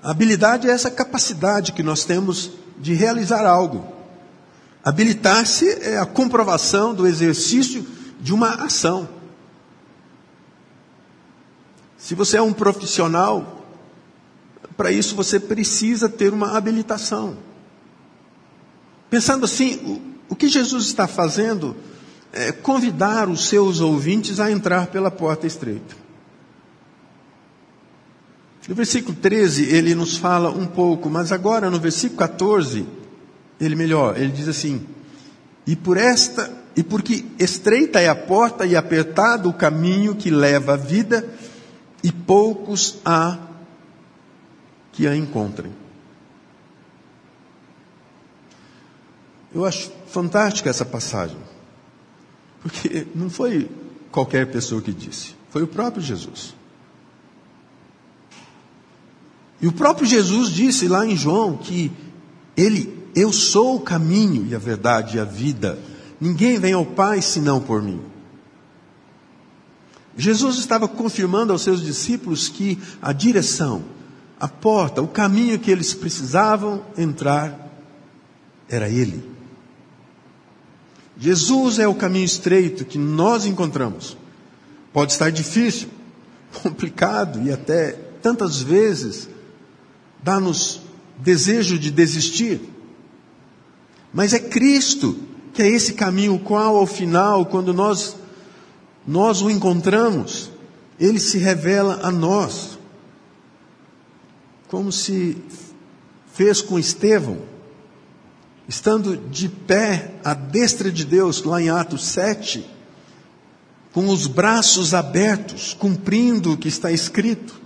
A 0.03 0.11
habilidade 0.11 0.67
é 0.67 0.71
essa 0.71 0.89
capacidade 0.89 1.73
que 1.73 1.83
nós 1.83 2.03
temos 2.03 2.51
de 2.79 2.93
realizar 2.93 3.45
algo. 3.45 3.85
Habilitar-se 4.83 5.69
é 5.69 5.99
a 5.99 6.05
comprovação 6.05 6.93
do 6.93 7.05
exercício 7.05 7.85
de 8.19 8.33
uma 8.33 8.65
ação. 8.65 9.07
Se 11.97 12.15
você 12.15 12.37
é 12.37 12.41
um 12.41 12.51
profissional, 12.51 13.63
para 14.75 14.91
isso 14.91 15.15
você 15.15 15.39
precisa 15.39 16.09
ter 16.09 16.33
uma 16.33 16.57
habilitação. 16.57 17.37
Pensando 19.07 19.45
assim, 19.45 19.75
o, 20.29 20.33
o 20.33 20.35
que 20.35 20.47
Jesus 20.47 20.85
está 20.85 21.07
fazendo 21.07 21.75
é 22.33 22.51
convidar 22.51 23.29
os 23.29 23.47
seus 23.47 23.81
ouvintes 23.81 24.39
a 24.39 24.49
entrar 24.49 24.87
pela 24.87 25.11
porta 25.11 25.45
estreita. 25.45 25.95
No 28.67 28.75
versículo 28.75 29.17
13, 29.17 29.63
ele 29.65 29.95
nos 29.95 30.17
fala 30.17 30.49
um 30.49 30.67
pouco, 30.67 31.09
mas 31.09 31.31
agora 31.31 31.69
no 31.69 31.79
versículo 31.79 32.19
14, 32.19 32.85
ele 33.59 33.75
melhor, 33.75 34.17
ele 34.17 34.31
diz 34.31 34.47
assim: 34.47 34.85
"E 35.65 35.75
por 35.75 35.97
esta, 35.97 36.51
e 36.75 36.83
porque 36.83 37.25
estreita 37.39 37.99
é 37.99 38.07
a 38.07 38.15
porta 38.15 38.65
e 38.65 38.75
apertado 38.75 39.49
o 39.49 39.53
caminho 39.53 40.15
que 40.15 40.29
leva 40.29 40.73
à 40.73 40.77
vida, 40.77 41.27
e 42.03 42.11
poucos 42.11 42.99
há 43.03 43.37
que 44.91 45.07
a 45.07 45.15
encontrem." 45.15 45.71
Eu 49.53 49.65
acho 49.65 49.91
fantástica 50.07 50.69
essa 50.69 50.85
passagem. 50.85 51.37
Porque 52.61 53.07
não 53.15 53.29
foi 53.29 53.69
qualquer 54.11 54.51
pessoa 54.51 54.81
que 54.81 54.93
disse, 54.93 55.35
foi 55.49 55.63
o 55.63 55.67
próprio 55.67 56.01
Jesus. 56.01 56.53
E 59.61 59.67
o 59.67 59.71
próprio 59.71 60.07
Jesus 60.07 60.49
disse 60.49 60.87
lá 60.87 61.05
em 61.05 61.15
João 61.15 61.57
que 61.57 61.91
ele 62.57 63.01
eu 63.15 63.31
sou 63.31 63.75
o 63.75 63.81
caminho 63.81 64.47
e 64.47 64.55
a 64.55 64.59
verdade 64.59 65.17
e 65.17 65.19
a 65.19 65.25
vida. 65.25 65.77
Ninguém 66.19 66.59
vem 66.59 66.73
ao 66.73 66.85
Pai 66.85 67.21
senão 67.21 67.59
por 67.59 67.81
mim. 67.81 68.01
Jesus 70.17 70.57
estava 70.57 70.87
confirmando 70.87 71.53
aos 71.53 71.61
seus 71.61 71.81
discípulos 71.81 72.49
que 72.49 72.77
a 73.01 73.13
direção, 73.13 73.83
a 74.39 74.47
porta, 74.47 75.01
o 75.01 75.07
caminho 75.07 75.59
que 75.59 75.71
eles 75.71 75.93
precisavam 75.93 76.83
entrar 76.97 77.69
era 78.67 78.89
Ele. 78.89 79.29
Jesus 81.17 81.79
é 81.79 81.87
o 81.87 81.95
caminho 81.95 82.25
estreito 82.25 82.85
que 82.85 82.97
nós 82.97 83.45
encontramos. 83.45 84.17
Pode 84.91 85.11
estar 85.11 85.29
difícil, 85.29 85.89
complicado 86.63 87.41
e 87.43 87.51
até 87.51 87.91
tantas 88.21 88.61
vezes 88.61 89.29
dá-nos 90.21 90.81
desejo 91.17 91.77
de 91.77 91.91
desistir. 91.91 92.61
Mas 94.13 94.33
é 94.33 94.39
Cristo 94.39 95.17
que 95.53 95.61
é 95.61 95.67
esse 95.67 95.93
caminho 95.93 96.39
qual 96.39 96.77
ao 96.77 96.85
final, 96.85 97.45
quando 97.45 97.73
nós 97.73 98.15
nós 99.05 99.41
o 99.41 99.49
encontramos, 99.49 100.51
ele 100.99 101.19
se 101.19 101.37
revela 101.37 101.99
a 102.03 102.11
nós. 102.11 102.77
Como 104.67 104.91
se 104.91 105.37
fez 106.33 106.61
com 106.61 106.79
Estevão, 106.79 107.39
estando 108.67 109.17
de 109.17 109.49
pé 109.49 110.13
à 110.23 110.33
destra 110.33 110.91
de 110.91 111.03
Deus, 111.03 111.43
lá 111.43 111.61
em 111.61 111.69
Atos 111.69 112.05
7, 112.05 112.65
com 113.91 114.07
os 114.07 114.27
braços 114.27 114.93
abertos, 114.93 115.73
cumprindo 115.73 116.53
o 116.53 116.57
que 116.57 116.67
está 116.67 116.91
escrito, 116.91 117.60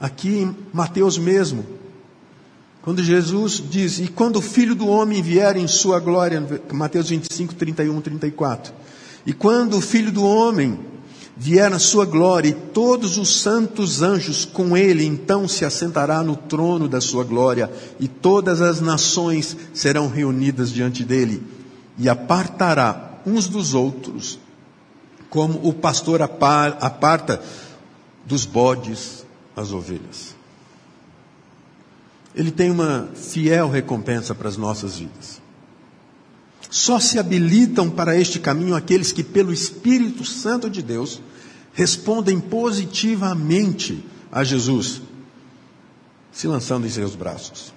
aqui 0.00 0.38
em 0.38 0.56
Mateus 0.72 1.18
mesmo, 1.18 1.64
quando 2.82 3.02
Jesus 3.02 3.60
diz, 3.68 3.98
e 3.98 4.06
quando 4.06 4.36
o 4.36 4.42
Filho 4.42 4.74
do 4.74 4.86
Homem 4.86 5.20
vier 5.20 5.56
em 5.56 5.66
sua 5.66 5.98
glória, 5.98 6.40
Mateus 6.72 7.08
25, 7.08 7.54
31, 7.56 8.00
34. 8.00 8.72
E 9.26 9.32
quando 9.32 9.76
o 9.76 9.80
Filho 9.80 10.12
do 10.12 10.24
Homem 10.24 10.78
vier 11.36 11.68
na 11.68 11.80
sua 11.80 12.06
glória 12.06 12.48
e 12.48 12.52
todos 12.52 13.18
os 13.18 13.40
santos 13.40 14.02
anjos 14.02 14.44
com 14.44 14.76
ele, 14.76 15.04
então 15.04 15.48
se 15.48 15.64
assentará 15.64 16.22
no 16.22 16.36
trono 16.36 16.88
da 16.88 17.00
sua 17.00 17.24
glória 17.24 17.70
e 17.98 18.06
todas 18.06 18.62
as 18.62 18.80
nações 18.80 19.56
serão 19.74 20.08
reunidas 20.08 20.70
diante 20.70 21.02
dele 21.02 21.42
e 21.98 22.08
apartará 22.08 23.18
uns 23.26 23.48
dos 23.48 23.74
outros, 23.74 24.38
como 25.28 25.60
o 25.66 25.72
pastor 25.72 26.22
aparta 26.22 27.42
dos 28.24 28.46
bodes 28.46 29.25
as 29.56 29.72
ovelhas. 29.72 30.36
Ele 32.34 32.50
tem 32.50 32.70
uma 32.70 33.08
fiel 33.14 33.70
recompensa 33.70 34.34
para 34.34 34.48
as 34.48 34.58
nossas 34.58 34.98
vidas. 34.98 35.40
Só 36.68 37.00
se 37.00 37.18
habilitam 37.18 37.88
para 37.88 38.16
este 38.16 38.38
caminho 38.38 38.74
aqueles 38.74 39.10
que, 39.10 39.24
pelo 39.24 39.52
Espírito 39.52 40.24
Santo 40.24 40.68
de 40.68 40.82
Deus, 40.82 41.22
respondem 41.72 42.38
positivamente 42.38 44.04
a 44.30 44.44
Jesus, 44.44 45.00
se 46.30 46.46
lançando 46.46 46.86
em 46.86 46.90
seus 46.90 47.14
braços. 47.14 47.72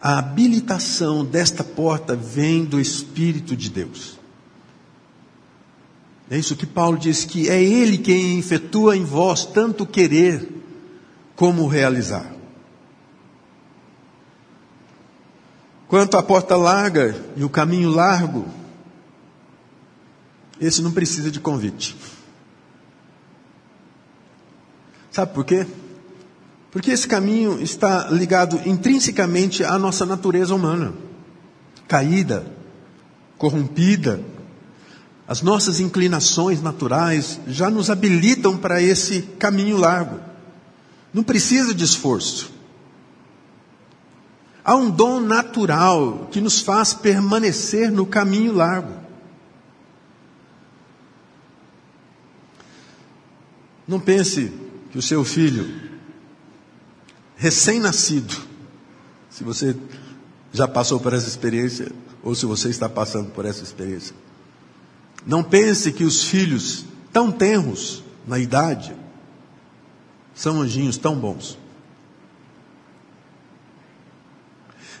A 0.00 0.18
habilitação 0.18 1.24
desta 1.24 1.62
porta 1.62 2.16
vem 2.16 2.64
do 2.64 2.80
Espírito 2.80 3.56
de 3.56 3.70
Deus. 3.70 4.15
É 6.28 6.36
isso 6.36 6.56
que 6.56 6.66
Paulo 6.66 6.98
diz 6.98 7.24
que 7.24 7.48
é 7.48 7.62
Ele 7.62 7.98
quem 7.98 8.38
efetua 8.38 8.96
em 8.96 9.04
vós 9.04 9.44
tanto 9.44 9.86
querer 9.86 10.48
como 11.36 11.66
realizar. 11.68 12.32
Quanto 15.88 16.16
à 16.16 16.22
porta 16.22 16.56
larga 16.56 17.14
e 17.36 17.44
o 17.44 17.48
caminho 17.48 17.90
largo, 17.90 18.46
esse 20.60 20.82
não 20.82 20.90
precisa 20.90 21.30
de 21.30 21.38
convite. 21.38 21.96
Sabe 25.12 25.32
por 25.32 25.44
quê? 25.44 25.66
Porque 26.72 26.90
esse 26.90 27.06
caminho 27.06 27.62
está 27.62 28.10
ligado 28.10 28.60
intrinsecamente 28.66 29.62
à 29.62 29.78
nossa 29.78 30.04
natureza 30.04 30.54
humana, 30.54 30.92
caída, 31.86 32.44
corrompida. 33.38 34.20
As 35.28 35.42
nossas 35.42 35.80
inclinações 35.80 36.62
naturais 36.62 37.40
já 37.48 37.68
nos 37.68 37.90
habilitam 37.90 38.56
para 38.56 38.80
esse 38.80 39.22
caminho 39.22 39.76
largo. 39.76 40.20
Não 41.12 41.22
precisa 41.22 41.74
de 41.74 41.84
esforço. 41.84 42.52
Há 44.64 44.76
um 44.76 44.90
dom 44.90 45.20
natural 45.20 46.28
que 46.30 46.40
nos 46.40 46.60
faz 46.60 46.92
permanecer 46.94 47.90
no 47.90 48.06
caminho 48.06 48.52
largo. 48.52 48.94
Não 53.86 54.00
pense 54.00 54.52
que 54.90 54.98
o 54.98 55.02
seu 55.02 55.24
filho, 55.24 55.80
recém-nascido, 57.36 58.34
se 59.30 59.44
você 59.44 59.76
já 60.52 60.66
passou 60.66 60.98
por 60.98 61.12
essa 61.12 61.28
experiência, 61.28 61.92
ou 62.22 62.34
se 62.34 62.46
você 62.46 62.68
está 62.68 62.88
passando 62.88 63.30
por 63.30 63.44
essa 63.44 63.62
experiência, 63.62 64.14
não 65.26 65.42
pense 65.42 65.90
que 65.90 66.04
os 66.04 66.22
filhos 66.22 66.84
tão 67.12 67.32
tenros 67.32 68.04
na 68.26 68.38
idade 68.38 68.94
são 70.34 70.62
anjinhos 70.62 70.96
tão 70.96 71.16
bons. 71.18 71.58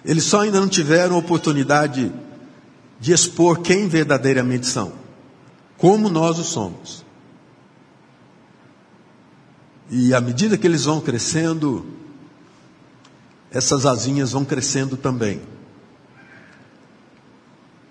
Eles 0.04 0.24
só 0.24 0.40
ainda 0.40 0.60
não 0.60 0.68
tiveram 0.68 1.16
oportunidade 1.16 2.12
de 2.98 3.12
expor 3.12 3.60
quem 3.60 3.88
verdadeiramente 3.88 4.66
são, 4.66 4.92
como 5.76 6.08
nós 6.08 6.38
o 6.38 6.44
somos. 6.44 7.04
E 9.90 10.12
à 10.12 10.20
medida 10.20 10.58
que 10.58 10.66
eles 10.66 10.84
vão 10.84 11.00
crescendo, 11.00 11.86
essas 13.50 13.86
asinhas 13.86 14.32
vão 14.32 14.44
crescendo 14.44 14.96
também. 14.96 15.40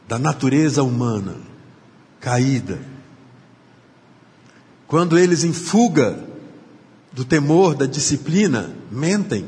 Da 0.07 0.19
natureza 0.19 0.83
humana, 0.83 1.35
caída. 2.25 2.81
Quando 4.87 5.15
eles 5.15 5.43
em 5.43 5.53
fuga 5.53 6.19
do 7.11 7.23
temor, 7.23 7.75
da 7.75 7.85
disciplina, 7.85 8.75
mentem. 8.91 9.47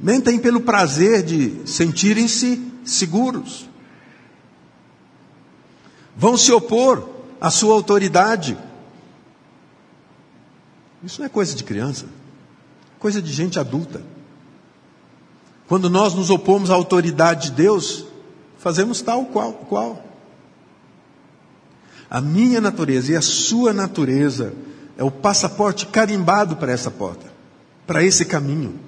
Mentem 0.00 0.38
pelo 0.38 0.62
prazer 0.62 1.22
de 1.22 1.60
sentirem-se 1.66 2.72
seguros. 2.82 3.68
Vão 6.16 6.38
se 6.38 6.50
opor 6.50 7.06
à 7.38 7.50
sua 7.50 7.74
autoridade 7.74 8.56
isso 11.04 11.20
não 11.20 11.26
é 11.26 11.28
coisa 11.28 11.54
de 11.54 11.64
criança, 11.64 12.06
coisa 12.98 13.20
de 13.20 13.32
gente 13.32 13.58
adulta. 13.58 14.00
Quando 15.66 15.90
nós 15.90 16.14
nos 16.14 16.30
opomos 16.30 16.70
à 16.70 16.74
autoridade 16.74 17.50
de 17.50 17.56
Deus, 17.56 18.04
fazemos 18.58 19.02
tal 19.02 19.24
qual, 19.26 19.52
qual. 19.52 20.11
A 22.12 22.20
minha 22.20 22.60
natureza 22.60 23.12
e 23.12 23.16
a 23.16 23.22
sua 23.22 23.72
natureza 23.72 24.52
é 24.98 25.02
o 25.02 25.10
passaporte 25.10 25.86
carimbado 25.86 26.56
para 26.56 26.70
essa 26.70 26.90
porta, 26.90 27.32
para 27.86 28.04
esse 28.04 28.26
caminho. 28.26 28.78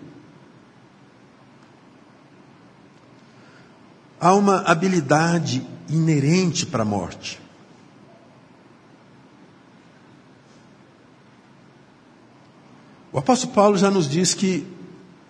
Há 4.21 4.35
uma 4.35 4.59
habilidade 4.67 5.67
inerente 5.89 6.67
para 6.67 6.83
a 6.83 6.85
morte. 6.85 7.41
O 13.11 13.19
apóstolo 13.19 13.55
Paulo 13.55 13.79
já 13.79 13.91
nos 13.91 14.07
diz 14.07 14.35
que 14.35 14.71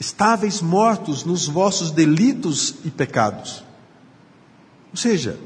estáveis 0.01 0.61
mortos 0.61 1.25
nos 1.25 1.47
vossos 1.47 1.93
delitos 1.93 2.75
e 2.85 2.91
pecados. 2.91 3.63
Ou 4.91 4.97
seja, 4.97 5.39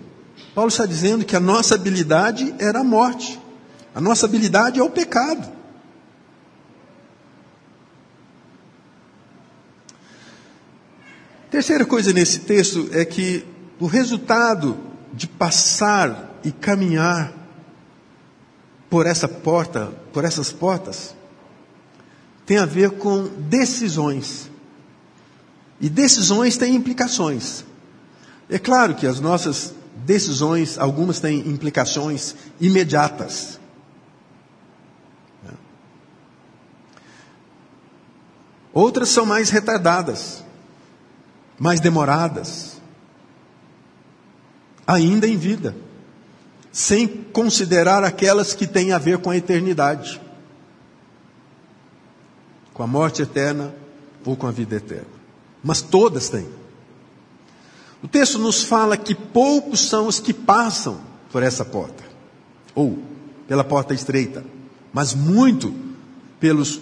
Paulo 0.58 0.70
está 0.70 0.86
dizendo 0.86 1.24
que 1.24 1.36
a 1.36 1.40
nossa 1.40 1.76
habilidade 1.76 2.52
era 2.58 2.80
a 2.80 2.84
morte, 2.84 3.40
a 3.94 4.00
nossa 4.00 4.26
habilidade 4.26 4.80
é 4.80 4.82
o 4.82 4.90
pecado. 4.90 5.48
Terceira 11.48 11.86
coisa 11.86 12.12
nesse 12.12 12.40
texto 12.40 12.88
é 12.90 13.04
que 13.04 13.46
o 13.78 13.86
resultado 13.86 14.76
de 15.12 15.28
passar 15.28 16.40
e 16.42 16.50
caminhar 16.50 17.32
por 18.90 19.06
essa 19.06 19.28
porta, 19.28 19.92
por 20.12 20.24
essas 20.24 20.50
portas, 20.50 21.14
tem 22.44 22.58
a 22.58 22.66
ver 22.66 22.90
com 22.98 23.28
decisões. 23.48 24.50
E 25.80 25.88
decisões 25.88 26.56
têm 26.56 26.74
implicações. 26.74 27.64
É 28.50 28.58
claro 28.58 28.96
que 28.96 29.06
as 29.06 29.20
nossas 29.20 29.77
decisões, 30.08 30.78
algumas 30.78 31.20
têm 31.20 31.40
implicações 31.40 32.34
imediatas. 32.58 33.60
Outras 38.72 39.10
são 39.10 39.26
mais 39.26 39.50
retardadas, 39.50 40.42
mais 41.58 41.78
demoradas, 41.78 42.80
ainda 44.86 45.28
em 45.28 45.36
vida, 45.36 45.76
sem 46.72 47.06
considerar 47.06 48.02
aquelas 48.02 48.54
que 48.54 48.66
têm 48.66 48.92
a 48.92 48.98
ver 48.98 49.18
com 49.18 49.30
a 49.30 49.36
eternidade 49.36 50.20
com 52.78 52.84
a 52.84 52.86
morte 52.86 53.22
eterna 53.22 53.74
ou 54.24 54.36
com 54.36 54.46
a 54.46 54.52
vida 54.52 54.76
eterna. 54.76 55.08
Mas 55.64 55.82
todas 55.82 56.28
têm. 56.28 56.48
O 58.02 58.08
texto 58.08 58.38
nos 58.38 58.62
fala 58.62 58.96
que 58.96 59.14
poucos 59.14 59.80
são 59.80 60.06
os 60.06 60.20
que 60.20 60.32
passam 60.32 61.00
por 61.32 61.42
essa 61.42 61.64
porta, 61.64 62.04
ou 62.74 62.98
pela 63.46 63.64
porta 63.64 63.92
estreita, 63.92 64.44
mas 64.92 65.14
muito 65.14 65.74
pelos, 66.38 66.80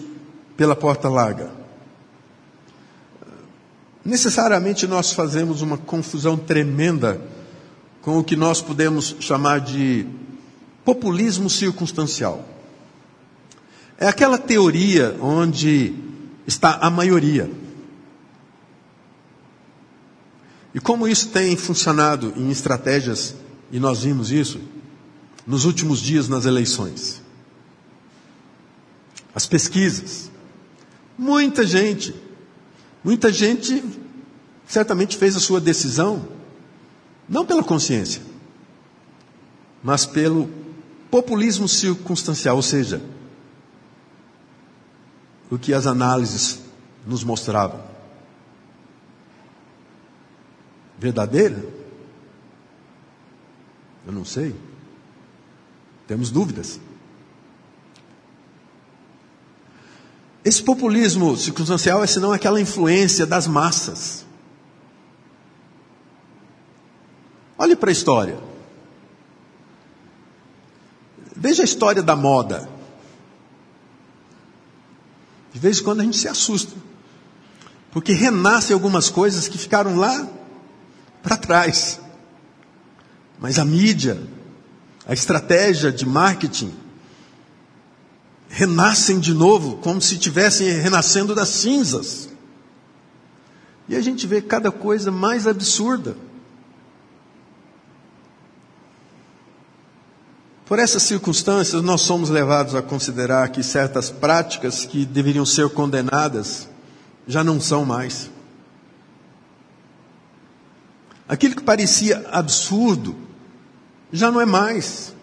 pela 0.57 0.77
porta 0.77 1.09
larga. 1.09 1.51
Necessariamente 4.05 4.87
nós 4.87 5.13
fazemos 5.13 5.63
uma 5.63 5.79
confusão 5.79 6.37
tremenda 6.37 7.21
com 8.03 8.19
o 8.19 8.25
que 8.25 8.37
nós 8.37 8.61
podemos 8.61 9.17
chamar 9.19 9.61
de 9.61 10.07
populismo 10.85 11.51
circunstancial. 11.51 12.45
É 13.99 14.07
aquela 14.07 14.39
teoria 14.39 15.17
onde 15.21 15.93
está 16.47 16.79
a 16.81 16.89
maioria. 16.89 17.51
E 20.77 20.81
como 20.81 21.09
isso 21.09 21.31
tem 21.31 21.57
funcionado 21.57 22.35
em 22.37 22.51
estratégias, 22.51 23.35
e 23.73 23.81
nós 23.81 24.03
vimos 24.03 24.31
isso 24.31 24.61
nos 25.47 25.65
últimos 25.65 26.03
dias 26.03 26.29
nas 26.29 26.45
eleições. 26.45 27.23
As 29.35 29.47
pesquisas. 29.47 30.31
Muita 31.17 31.67
gente, 31.67 32.15
muita 33.03 33.33
gente 33.33 33.83
certamente 34.67 35.17
fez 35.17 35.35
a 35.35 35.41
sua 35.41 35.63
decisão, 35.63 36.29
não 37.27 37.47
pela 37.47 37.65
consciência, 37.65 38.21
mas 39.83 40.05
pelo 40.05 40.51
populismo 41.11 41.67
circunstancial, 41.67 42.55
ou 42.55 42.63
seja, 42.63 43.01
o 45.51 45.59
que 45.59 45.73
as 45.73 45.87
análises 45.87 46.59
nos 47.07 47.25
mostravam. 47.25 47.96
Verdadeira? 50.99 51.63
Eu 54.07 54.13
não 54.13 54.25
sei. 54.25 54.55
Temos 56.07 56.31
dúvidas. 56.31 56.81
Esse 60.45 60.63
populismo 60.63 61.37
circunstancial 61.37 62.05
é 62.05 62.07
senão 62.07 62.33
aquela 62.33 62.61
influência 62.61 63.27
das 63.27 63.49
massas. 63.49 64.25
Olhe 67.59 67.75
para 67.75 67.91
a 67.91 67.93
história. 67.93 68.39
Veja 71.35 71.63
a 71.63 71.65
história 71.65 72.03
da 72.03 72.15
moda. 72.15 72.69
De 75.53 75.59
vez 75.59 75.81
em 75.81 75.83
quando 75.83 76.01
a 76.01 76.05
gente 76.05 76.17
se 76.17 76.29
assusta. 76.29 76.77
Porque 77.91 78.13
renascem 78.13 78.73
algumas 78.73 79.11
coisas 79.11 79.49
que 79.49 79.59
ficaram 79.59 79.97
lá 79.97 80.29
para 81.27 81.37
trás. 81.37 82.01
Mas 83.41 83.59
a 83.59 83.65
mídia, 83.65 84.17
a 85.05 85.13
estratégia 85.13 85.91
de 85.91 86.07
marketing, 86.07 86.73
renascem 88.49 89.19
de 89.19 89.35
novo, 89.35 89.79
como 89.79 90.01
se 90.01 90.15
estivessem 90.15 90.69
renascendo 90.81 91.35
das 91.35 91.49
cinzas. 91.49 92.29
E 93.89 93.97
a 93.97 94.01
gente 94.01 94.25
vê 94.25 94.41
cada 94.41 94.71
coisa 94.71 95.11
mais 95.11 95.49
absurda. 95.49 96.17
Por 100.65 100.79
essas 100.79 101.03
circunstâncias, 101.03 101.83
nós 101.83 102.03
somos 102.03 102.31
levados 102.31 102.75
a 102.77 102.83
considerar 102.83 103.49
que 103.49 103.65
certas 103.65 104.11
práticas 104.11 104.85
que 104.85 105.05
deveriam 105.05 105.45
ser 105.45 105.69
condenadas 105.71 106.69
já 107.27 107.43
não 107.43 107.61
são 107.61 107.85
mais. 107.85 108.31
Aquilo 111.29 111.57
que 111.57 111.63
parecia 111.63 112.27
absurdo 112.31 113.17
já 114.13 114.31
não 114.31 114.41
é 114.41 114.47
mais. 114.47 115.15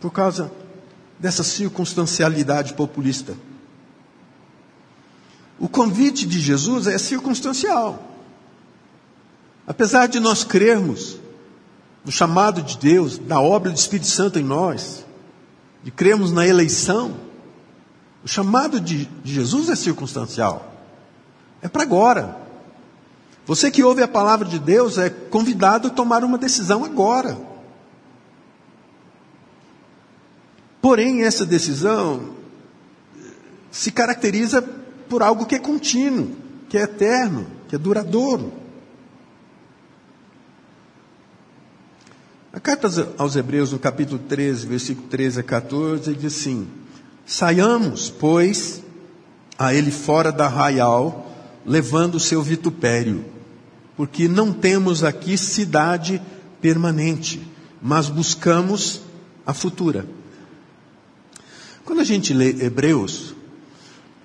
Por 0.00 0.10
causa 0.10 0.50
dessa 1.18 1.42
circunstancialidade 1.42 2.74
populista. 2.74 3.36
O 5.58 5.68
convite 5.68 6.26
de 6.26 6.40
Jesus 6.40 6.86
é 6.86 6.98
circunstancial. 6.98 8.02
Apesar 9.66 10.08
de 10.08 10.18
nós 10.18 10.42
crermos 10.42 11.18
no 12.04 12.10
chamado 12.10 12.62
de 12.62 12.76
Deus, 12.76 13.16
da 13.16 13.40
obra 13.40 13.70
do 13.70 13.76
Espírito 13.76 14.08
Santo 14.08 14.38
em 14.38 14.42
nós, 14.42 15.04
de 15.84 15.92
crermos 15.92 16.32
na 16.32 16.44
eleição, 16.44 17.14
o 18.24 18.28
chamado 18.28 18.80
de, 18.80 19.08
Jesus 19.24 19.68
é 19.68 19.76
circunstancial. 19.76 20.72
É 21.60 21.68
para 21.68 21.82
agora. 21.82 22.41
Você 23.46 23.70
que 23.70 23.82
ouve 23.82 24.02
a 24.02 24.08
palavra 24.08 24.48
de 24.48 24.58
Deus 24.58 24.98
é 24.98 25.10
convidado 25.10 25.88
a 25.88 25.90
tomar 25.90 26.22
uma 26.22 26.38
decisão 26.38 26.84
agora. 26.84 27.38
Porém, 30.80 31.22
essa 31.22 31.44
decisão 31.44 32.34
se 33.70 33.90
caracteriza 33.90 34.62
por 35.08 35.22
algo 35.22 35.46
que 35.46 35.54
é 35.54 35.58
contínuo, 35.58 36.36
que 36.68 36.76
é 36.76 36.82
eterno, 36.82 37.46
que 37.68 37.74
é 37.74 37.78
duradouro. 37.78 38.52
A 42.52 42.60
carta 42.60 42.88
aos 43.16 43.34
Hebreus, 43.34 43.72
no 43.72 43.78
capítulo 43.78 44.18
13, 44.28 44.66
versículo 44.66 45.08
13 45.08 45.40
a 45.40 45.42
14, 45.42 46.14
diz 46.14 46.36
assim: 46.36 46.68
Saiamos, 47.24 48.10
pois, 48.10 48.82
a 49.58 49.72
ele 49.72 49.90
fora 49.90 50.30
da 50.30 50.46
arraial, 50.46 51.31
levando 51.64 52.16
o 52.16 52.20
seu 52.20 52.42
vitupério, 52.42 53.24
porque 53.96 54.28
não 54.28 54.52
temos 54.52 55.04
aqui 55.04 55.36
cidade 55.36 56.20
permanente, 56.60 57.42
mas 57.80 58.08
buscamos 58.08 59.02
a 59.46 59.52
futura. 59.52 60.06
Quando 61.84 62.00
a 62.00 62.04
gente 62.04 62.32
lê 62.32 62.50
Hebreus, 62.64 63.34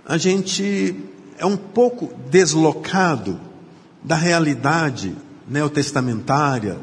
a 0.06 0.18
gente 0.18 0.96
é 1.38 1.46
um 1.46 1.58
pouco 1.58 2.14
deslocado 2.30 3.40
da 4.04 4.16
realidade 4.16 5.16
neotestamentária 5.48 6.80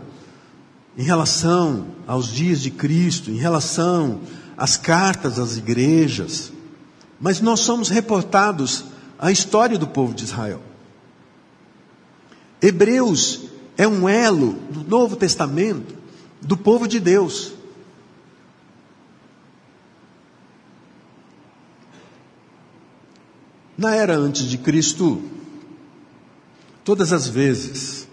em 0.97 1.03
relação 1.03 1.87
aos 2.07 2.29
dias 2.29 2.61
de 2.61 2.71
Cristo, 2.71 3.31
em 3.31 3.37
relação 3.37 4.21
às 4.57 4.77
cartas 4.77 5.39
às 5.39 5.57
igrejas, 5.57 6.53
mas 7.21 7.41
nós 7.41 7.61
somos 7.61 7.89
reportados 7.89 8.85
à 9.19 9.31
história 9.31 9.79
do 9.79 9.87
povo 9.87 10.15
de 10.15 10.25
Israel. 10.25 10.63
Hebreus 12.61 13.43
é 13.77 13.87
um 13.87 14.09
elo 14.09 14.53
do 14.71 14.85
Novo 14.85 15.17
Testamento 15.17 15.95
do 16.41 16.57
povo 16.57 16.87
de 16.87 17.01
Deus. 17.01 17.53
Na 23.77 23.95
era 23.95 24.15
antes 24.15 24.45
de 24.45 24.57
Cristo, 24.57 25.23
todas 26.85 27.13
as 27.13 27.27
vezes 27.27 28.07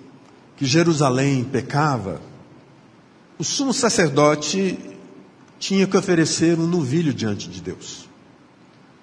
que 0.57 0.65
Jerusalém 0.65 1.43
pecava, 1.43 2.21
o 3.37 3.43
sumo 3.43 3.73
sacerdote 3.73 4.77
tinha 5.59 5.85
que 5.85 5.95
oferecer 5.95 6.57
um 6.59 6.65
novilho 6.65 7.13
diante 7.13 7.47
de 7.47 7.61
Deus, 7.61 8.09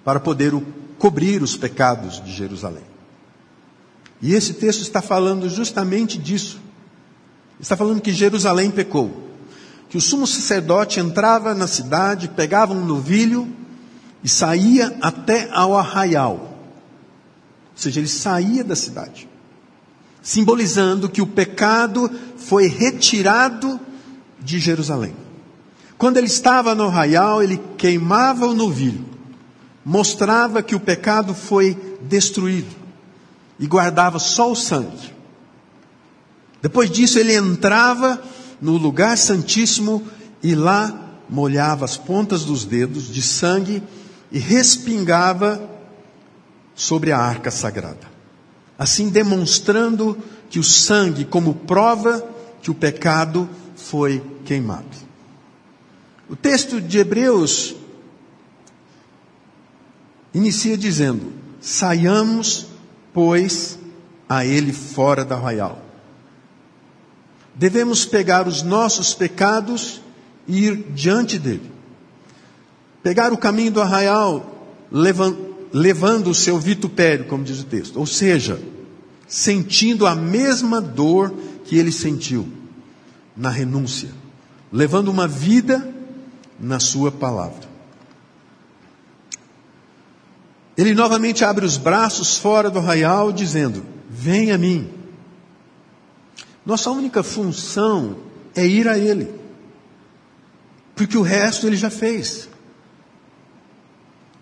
para 0.05 0.21
poder 0.21 0.53
cobrir 0.99 1.43
os 1.43 1.57
pecados 1.57 2.23
de 2.23 2.33
Jerusalém. 2.33 2.85
E 4.21 4.35
esse 4.35 4.55
texto 4.55 4.83
está 4.83 5.01
falando 5.01 5.49
justamente 5.49 6.19
disso. 6.19 6.61
Está 7.61 7.77
falando 7.77 8.01
que 8.01 8.13
Jerusalém 8.13 8.71
pecou. 8.71 9.29
Que 9.89 9.97
o 9.97 10.01
sumo 10.01 10.27
sacerdote 10.27 11.01
entrava 11.01 11.55
na 11.55 11.67
cidade, 11.67 12.29
pegava 12.29 12.75
um 12.75 12.85
novilho 12.85 13.49
e 14.23 14.29
saía 14.29 14.97
até 15.01 15.49
ao 15.53 15.77
arraial. 15.77 16.35
Ou 17.73 17.77
seja, 17.77 18.01
ele 18.01 18.09
saía 18.09 18.65
da 18.65 18.75
cidade, 18.75 19.29
simbolizando 20.21 21.09
que 21.09 21.23
o 21.23 21.27
pecado 21.27 22.11
foi 22.37 22.67
retirado 22.67 23.81
de 24.41 24.59
Jerusalém. 24.59 25.15
Quando 25.97 26.17
ele 26.17 26.27
estava 26.27 26.75
no 26.75 26.87
arraial, 26.87 27.43
ele 27.43 27.61
queimava 27.77 28.47
o 28.47 28.55
novilho, 28.55 29.05
mostrava 29.89 30.63
que 30.63 30.75
o 30.75 30.81
pecado 30.81 31.33
foi 31.33 31.97
destruído 32.03 32.77
e 33.59 33.67
guardava 33.67 34.19
só 34.19 34.53
o 34.53 34.55
sangue. 34.55 35.15
Depois 36.61 36.91
disso, 36.91 37.19
ele 37.19 37.35
entrava 37.35 38.23
no 38.61 38.77
lugar 38.77 39.17
santíssimo 39.17 40.07
e 40.43 40.55
lá 40.55 41.17
molhava 41.27 41.87
as 41.87 41.97
pontas 41.97 42.45
dos 42.45 42.67
dedos 42.67 43.11
de 43.11 43.23
sangue 43.23 43.83
e 44.31 44.39
respingava 44.39 45.59
sobre 46.75 47.11
a 47.11 47.19
arca 47.19 47.51
sagrada. 47.51 48.07
Assim 48.79 49.09
demonstrando 49.09 50.19
que 50.51 50.59
o 50.59 50.65
sangue, 50.65 51.25
como 51.25 51.55
prova 51.55 52.29
que 52.61 52.71
o 52.71 52.75
pecado 52.75 53.49
foi 53.75 54.23
queimado. 54.45 54.85
O 56.29 56.37
texto 56.37 56.79
de 56.79 56.99
Hebreus 56.99 57.75
inicia 60.33 60.77
dizendo: 60.77 61.33
Saiamos, 61.61 62.67
pois, 63.13 63.79
a 64.29 64.45
ele 64.45 64.73
fora 64.73 65.25
da 65.25 65.37
arraial. 65.37 65.83
Devemos 67.55 68.05
pegar 68.05 68.47
os 68.47 68.63
nossos 68.63 69.15
pecados 69.15 70.01
e 70.47 70.67
ir 70.67 70.77
diante 70.95 71.39
dele. 71.39 71.71
Pegar 73.03 73.33
o 73.33 73.39
caminho 73.39 73.73
do 73.73 73.81
arraial, 73.81 74.77
levando 74.91 76.31
o 76.31 76.35
seu 76.35 76.59
vitupério, 76.59 77.25
como 77.27 77.43
diz 77.43 77.61
o 77.61 77.65
texto. 77.65 77.99
Ou 77.99 78.07
seja, 78.07 78.61
sentindo 79.27 80.07
a 80.07 80.15
mesma 80.15 80.81
dor 80.81 81.35
que 81.65 81.77
ele 81.77 81.93
sentiu 81.93 82.49
na 83.37 83.51
renúncia, 83.51 84.11
levando 84.73 85.09
uma 85.09 85.29
vida 85.29 85.95
na 86.59 86.81
Sua 86.81 87.13
palavra. 87.13 87.68
Ele 90.79 90.95
novamente 90.95 91.45
abre 91.45 91.67
os 91.67 91.77
braços 91.77 92.39
fora 92.39 92.71
do 92.71 92.79
arraial, 92.79 93.33
dizendo: 93.33 93.85
Vem 94.09 94.53
a 94.53 94.57
mim. 94.57 94.89
Nossa 96.65 96.89
única 96.89 97.25
função 97.25 98.19
é 98.55 98.65
ir 98.65 98.87
a 98.87 98.97
Ele, 98.97 99.29
porque 100.95 101.19
o 101.19 101.23
resto 101.23 101.67
Ele 101.67 101.77
já 101.77 101.91
fez. 101.91 102.49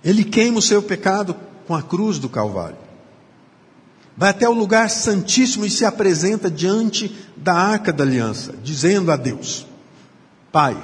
Ele 0.05 0.23
queima 0.25 0.59
o 0.59 0.63
seu 0.63 0.83
pecado 0.83 1.35
com 1.67 1.75
a 1.75 1.83
cruz 1.83 2.19
do 2.19 2.29
Calvário. 2.29 2.77
Vai 4.15 4.29
até 4.29 4.47
o 4.47 4.53
lugar 4.53 4.91
santíssimo 4.91 5.65
e 5.65 5.71
se 5.71 5.87
apresenta 5.87 6.51
diante 6.51 7.17
da 7.35 7.55
arca 7.55 7.95
da 7.95 8.05
aliança, 8.05 8.55
dizendo 8.63 9.11
a 9.11 9.17
Deus: 9.17 9.67
Pai, 10.53 10.77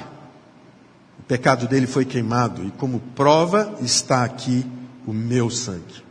o 1.18 1.22
pecado 1.24 1.68
dele 1.68 1.86
foi 1.86 2.06
queimado 2.06 2.64
e 2.64 2.70
como 2.70 3.00
prova 3.14 3.76
está 3.82 4.24
aqui 4.24 4.64
o 5.06 5.12
meu 5.12 5.50
sangue. 5.50 6.02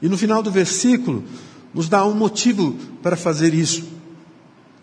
E 0.00 0.08
no 0.08 0.16
final 0.16 0.42
do 0.42 0.50
versículo, 0.50 1.24
nos 1.74 1.88
dá 1.88 2.04
um 2.06 2.14
motivo 2.14 2.72
para 3.02 3.16
fazer 3.16 3.52
isso. 3.52 3.86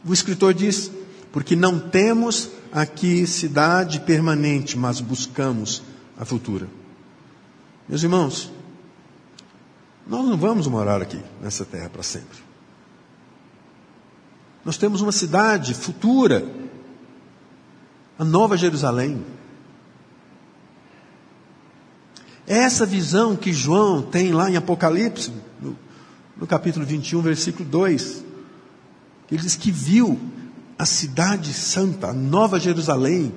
O 0.06 0.14
escritor 0.14 0.54
diz: 0.54 0.92
Porque 1.32 1.56
não 1.56 1.80
temos 1.80 2.50
aqui 2.72 3.26
cidade 3.26 4.02
permanente, 4.02 4.78
mas 4.78 5.00
buscamos 5.00 5.82
a 6.18 6.26
futura. 6.26 6.68
Meus 7.88 8.04
irmãos, 8.04 8.52
nós 10.08 10.26
não 10.26 10.38
vamos 10.38 10.68
morar 10.68 11.02
aqui 11.02 11.22
nessa 11.42 11.64
terra 11.64 11.90
para 11.90 12.04
sempre. 12.04 12.40
Nós 14.64 14.78
temos 14.78 15.02
uma 15.02 15.12
cidade 15.12 15.74
futura 15.74 16.44
a 18.18 18.24
nova 18.24 18.58
Jerusalém. 18.58 19.24
É 22.48 22.58
essa 22.58 22.86
visão 22.86 23.36
que 23.36 23.52
João 23.52 24.02
tem 24.02 24.32
lá 24.32 24.50
em 24.50 24.56
Apocalipse, 24.56 25.32
no, 25.60 25.76
no 26.38 26.46
capítulo 26.46 26.86
21, 26.86 27.22
versículo 27.22 27.68
2. 27.68 28.24
Ele 29.32 29.42
diz 29.42 29.56
que 29.56 29.72
viu 29.72 30.20
a 30.78 30.86
cidade 30.86 31.54
santa, 31.54 32.10
a 32.10 32.14
nova 32.14 32.60
Jerusalém, 32.60 33.34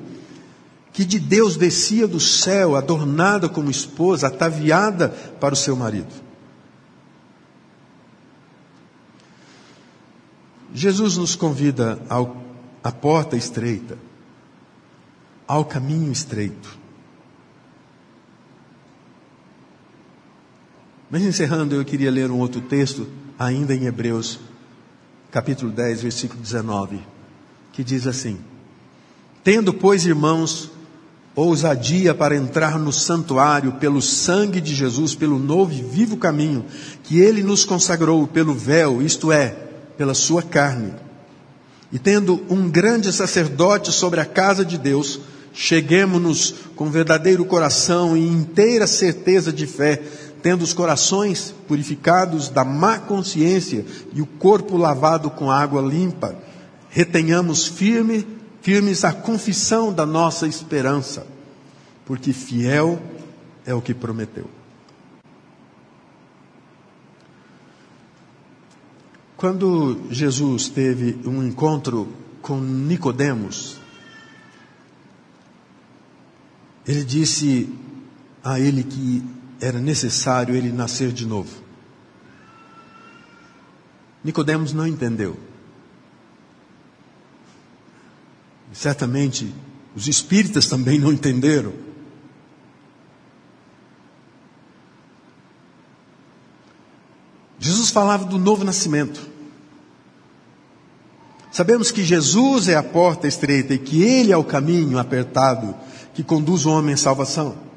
que 0.93 1.05
de 1.05 1.19
Deus 1.19 1.57
descia 1.57 2.07
do 2.07 2.21
céu, 2.21 2.77
adornada 2.77 3.49
como 3.49 3.71
esposa, 3.71 4.27
ataviada 4.27 5.09
para 5.09 5.55
o 5.55 5.57
seu 5.57 5.77
marido. 5.77 6.13
Jesus 10.75 11.17
nos 11.17 11.35
convida 11.35 11.99
ao, 12.09 12.37
à 12.83 12.93
porta 12.93 13.37
estreita, 13.37 13.97
ao 15.47 15.65
caminho 15.65 16.13
estreito. 16.13 16.79
Mas 21.11 21.23
encerrando, 21.23 21.75
eu 21.75 21.85
queria 21.85 22.11
ler 22.11 22.31
um 22.31 22.39
outro 22.39 22.61
texto, 22.61 23.07
ainda 23.39 23.75
em 23.75 23.87
Hebreus, 23.87 24.39
capítulo 25.31 25.73
10, 25.73 26.03
versículo 26.03 26.41
19, 26.41 27.01
que 27.73 27.83
diz 27.83 28.07
assim: 28.07 28.39
Tendo, 29.43 29.73
pois, 29.73 30.05
irmãos, 30.05 30.71
ousadia 31.35 32.15
para 32.15 32.37
entrar 32.37 32.79
no 32.79 32.93
santuário 32.93 33.73
pelo 33.73 34.03
sangue 34.03 34.61
de 34.61 34.75
Jesus, 34.75 35.15
pelo 35.15 35.39
novo 35.39 35.73
e 35.73 35.83
vivo 35.83 36.17
caminho 36.17 36.67
que 37.05 37.21
ele 37.21 37.43
nos 37.43 37.65
consagrou 37.65 38.27
pelo 38.27 38.53
véu, 38.53 39.01
isto 39.01 39.33
é, 39.33 39.57
pela 39.97 40.13
sua 40.13 40.43
carne. 40.43 40.93
E 41.91 41.99
tendo 41.99 42.45
um 42.51 42.69
grande 42.69 43.11
sacerdote 43.13 43.93
sobre 43.93 44.21
a 44.21 44.27
casa 44.27 44.63
de 44.63 44.77
Deus, 44.77 45.21
cheguemos-nos 45.55 46.55
com 46.77 46.91
verdadeiro 46.91 47.45
coração 47.45 48.17
e 48.17 48.27
inteira 48.27 48.87
certeza 48.87 49.53
de 49.53 49.67
fé, 49.67 50.03
tendo 50.43 50.63
os 50.63 50.73
corações 50.73 51.55
purificados 51.67 52.49
da 52.49 52.65
má 52.65 52.99
consciência 52.99 53.85
e 54.13 54.23
o 54.23 54.27
corpo 54.27 54.77
lavado 54.77 55.31
com 55.31 55.51
água 55.51 55.83
limpa, 55.83 56.37
retenhamos 56.91 57.67
firme, 57.67 58.27
firmes 58.63 59.05
a 59.05 59.13
confissão 59.13 59.93
da 59.93 60.07
nossa 60.07 60.47
esperança, 60.47 61.27
porque 62.05 62.33
fiel 62.33 63.01
é 63.67 63.75
o 63.75 63.83
que 63.83 63.93
prometeu. 63.93 64.49
Quando 69.37 70.01
Jesus 70.11 70.69
teve 70.69 71.21
um 71.25 71.47
encontro 71.47 72.09
com 72.43 72.59
Nicodemos, 72.59 73.79
ele 76.85 77.05
disse 77.05 77.73
a 78.43 78.59
ele 78.59 78.83
que 78.83 79.23
era 79.61 79.79
necessário 79.79 80.55
ele 80.55 80.71
nascer 80.71 81.13
de 81.13 81.27
novo. 81.27 81.63
Nicodemos 84.23 84.73
não 84.73 84.87
entendeu. 84.87 85.39
Certamente 88.73 89.53
os 89.95 90.07
espíritas 90.07 90.67
também 90.67 90.99
não 90.99 91.13
entenderam. 91.13 91.73
Jesus 97.59 97.91
falava 97.91 98.25
do 98.25 98.39
novo 98.39 98.65
nascimento. 98.65 99.29
Sabemos 101.51 101.91
que 101.91 102.05
Jesus 102.05 102.69
é 102.69 102.77
a 102.77 102.83
porta 102.83 103.27
estreita 103.27 103.75
e 103.75 103.79
que 103.79 104.03
Ele 104.03 104.31
é 104.31 104.37
o 104.37 104.45
caminho 104.45 104.99
apertado 104.99 105.75
que 106.15 106.23
conduz 106.23 106.65
o 106.67 106.71
homem 106.71 106.95
à 106.95 106.97
salvação. 106.97 107.68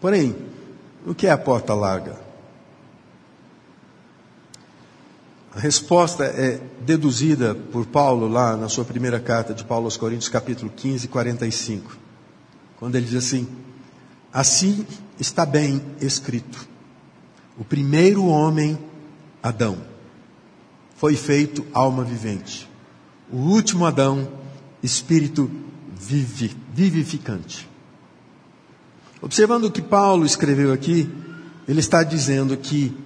Porém, 0.00 0.36
o 1.06 1.14
que 1.14 1.26
é 1.26 1.30
a 1.30 1.38
porta 1.38 1.74
larga? 1.74 2.16
A 5.54 5.60
resposta 5.60 6.24
é 6.24 6.60
deduzida 6.82 7.54
por 7.54 7.86
Paulo 7.86 8.28
lá 8.28 8.56
na 8.56 8.68
sua 8.68 8.84
primeira 8.84 9.18
carta 9.18 9.52
de 9.52 9.64
Paulo 9.64 9.86
aos 9.86 9.96
Coríntios, 9.96 10.28
capítulo 10.28 10.70
15, 10.70 11.08
45. 11.08 11.96
Quando 12.76 12.94
ele 12.94 13.06
diz 13.06 13.16
assim: 13.16 13.48
Assim 14.32 14.86
está 15.18 15.44
bem 15.44 15.82
escrito. 16.00 16.68
O 17.58 17.64
primeiro 17.64 18.26
homem, 18.26 18.78
Adão, 19.42 19.78
foi 20.94 21.16
feito 21.16 21.66
alma 21.72 22.04
vivente. 22.04 22.70
O 23.32 23.38
último 23.38 23.84
Adão, 23.84 24.28
espírito 24.80 25.50
vivificante. 26.72 27.68
Observando 29.20 29.64
o 29.64 29.70
que 29.70 29.82
Paulo 29.82 30.24
escreveu 30.24 30.72
aqui, 30.72 31.10
ele 31.66 31.80
está 31.80 32.02
dizendo 32.02 32.56
que 32.56 32.96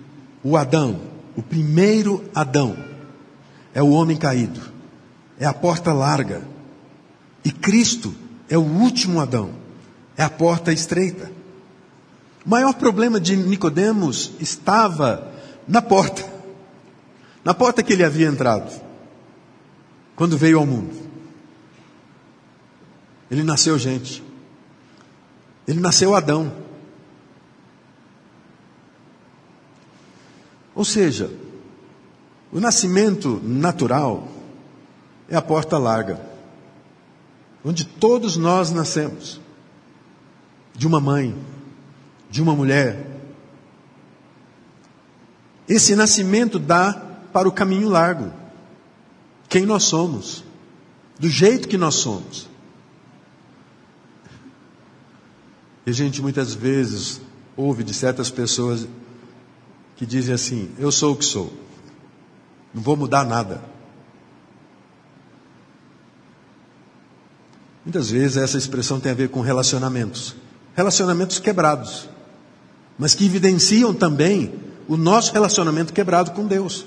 o 0.45 0.57
Adão, 0.57 1.01
o 1.37 1.43
primeiro 1.43 2.23
Adão, 2.35 2.77
é 3.75 3.83
o 3.83 3.91
homem 3.91 4.17
caído, 4.17 4.61
é 5.39 5.47
a 5.47 5.55
porta 5.55 5.93
larga, 5.93 6.47
e 7.45 7.51
Cristo 7.51 8.15
é 8.49 8.59
o 8.59 8.63
último 8.63 9.21
Adão, 9.21 9.51
é 10.17 10.23
a 10.23 10.31
porta 10.31 10.73
estreita. 10.73 11.33
O 12.45 12.51
maior 12.51 12.75
problema 12.75 13.19
de 13.19 13.37
Nicodemos 13.37 14.33
estava 14.39 15.33
na 15.67 15.81
porta, 15.81 16.23
na 17.43 17.55
porta 17.55 17.83
que 17.83 17.95
ele 17.95 18.05
havia 18.05 18.29
entrado, 18.29 18.71
quando 20.15 20.37
veio 20.37 20.59
ao 20.59 20.67
mundo. 20.67 20.95
Ele 23.31 23.43
nasceu 23.43 23.79
gente. 23.79 24.23
Ele 25.67 25.81
nasceu 25.81 26.15
Adão. 26.15 26.53
Ou 30.75 30.85
seja, 30.85 31.31
o 32.51 32.61
nascimento 32.61 33.41
natural 33.43 34.29
é 35.29 35.37
a 35.37 35.43
porta 35.43 35.79
larga, 35.79 36.21
onde 37.65 37.85
todos 37.85 38.37
nós 38.37 38.71
nascemos 38.71 39.41
de 40.75 40.87
uma 40.87 41.01
mãe, 41.01 41.37
de 42.31 42.43
uma 42.43 42.55
mulher. 42.55 43.07
Esse 45.69 45.95
nascimento 45.95 46.59
dá 46.59 46.93
para 47.33 47.49
o 47.49 47.53
caminho 47.53 47.89
largo. 47.89 48.33
Quem 49.49 49.65
nós 49.65 49.85
somos, 49.85 50.43
do 51.19 51.29
jeito 51.29 51.69
que 51.69 51.79
nós 51.79 51.95
somos. 51.97 52.49
E 55.87 55.91
a 55.91 55.93
gente 55.93 56.23
muitas 56.23 56.55
vezes 56.55 57.21
ouve 57.57 57.83
de 57.83 57.93
certas 57.93 58.31
pessoas 58.31 58.87
que 59.97 60.07
dizem 60.07 60.35
assim: 60.35 60.71
Eu 60.79 60.93
sou 60.93 61.13
o 61.13 61.17
que 61.17 61.25
sou, 61.25 61.53
não 62.73 62.83
vou 62.83 62.97
mudar 62.97 63.25
nada. 63.25 63.63
Muitas 67.85 68.11
vezes 68.11 68.37
essa 68.37 68.57
expressão 68.57 69.01
tem 69.01 69.11
a 69.11 69.15
ver 69.15 69.29
com 69.29 69.41
relacionamentos, 69.41 70.37
relacionamentos 70.75 71.41
quebrados, 71.41 72.09
mas 72.97 73.15
que 73.15 73.25
evidenciam 73.25 73.93
também 73.93 74.55
o 74.87 74.97
nosso 74.97 75.33
relacionamento 75.33 75.93
quebrado 75.93 76.31
com 76.31 76.47
Deus. 76.47 76.87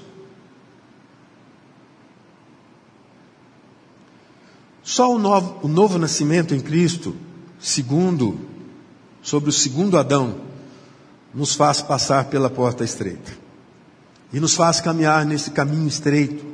Só 4.81 5.13
o 5.13 5.19
novo, 5.19 5.59
o 5.63 5.67
novo 5.67 5.97
nascimento 5.97 6.53
em 6.53 6.61
Cristo, 6.61 7.15
segundo 7.59 8.54
sobre 9.25 9.49
o 9.49 9.53
segundo 9.53 9.97
Adão, 9.97 10.39
nos 11.33 11.55
faz 11.55 11.81
passar 11.81 12.25
pela 12.25 12.47
porta 12.47 12.83
estreita. 12.83 13.35
E 14.31 14.39
nos 14.39 14.53
faz 14.53 14.79
caminhar 14.79 15.25
nesse 15.25 15.49
caminho 15.49 15.87
estreito. 15.87 16.45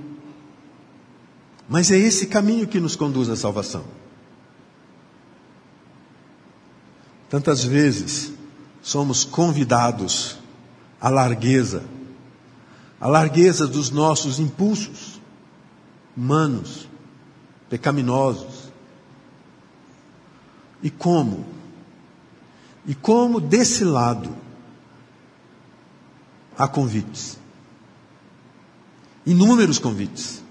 Mas 1.68 1.92
é 1.92 1.98
esse 1.98 2.28
caminho 2.28 2.66
que 2.66 2.80
nos 2.80 2.96
conduz 2.96 3.28
à 3.28 3.36
salvação. 3.36 3.84
Tantas 7.30 7.62
vezes 7.62 8.32
somos 8.82 9.26
convidados 9.26 10.38
à 11.00 11.10
largueza, 11.10 11.84
à 13.02 13.08
largueza 13.10 13.68
dos 13.68 13.90
nossos 13.90 14.40
impulsos 14.40 15.20
humanos, 16.16 16.88
pecaminosos. 17.70 18.72
E 20.82 20.90
como? 20.90 21.61
E 22.86 22.96
como 22.96 23.40
desse 23.40 23.84
lado 23.84 24.36
há 26.58 26.68
convites. 26.68 27.38
Inúmeros 29.26 29.80
convites. 29.80 30.42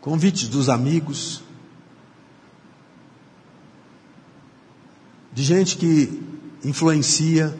Convites 0.00 0.48
dos 0.48 0.68
amigos, 0.68 1.42
de 5.32 5.42
gente 5.42 5.76
que 5.76 6.22
influencia, 6.64 7.56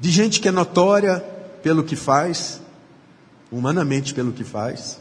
de 0.00 0.10
gente 0.10 0.40
que 0.40 0.48
é 0.48 0.50
notória 0.50 1.20
pelo 1.62 1.84
que 1.84 1.94
faz, 1.94 2.60
humanamente 3.50 4.12
pelo 4.14 4.32
que 4.32 4.42
faz, 4.42 4.98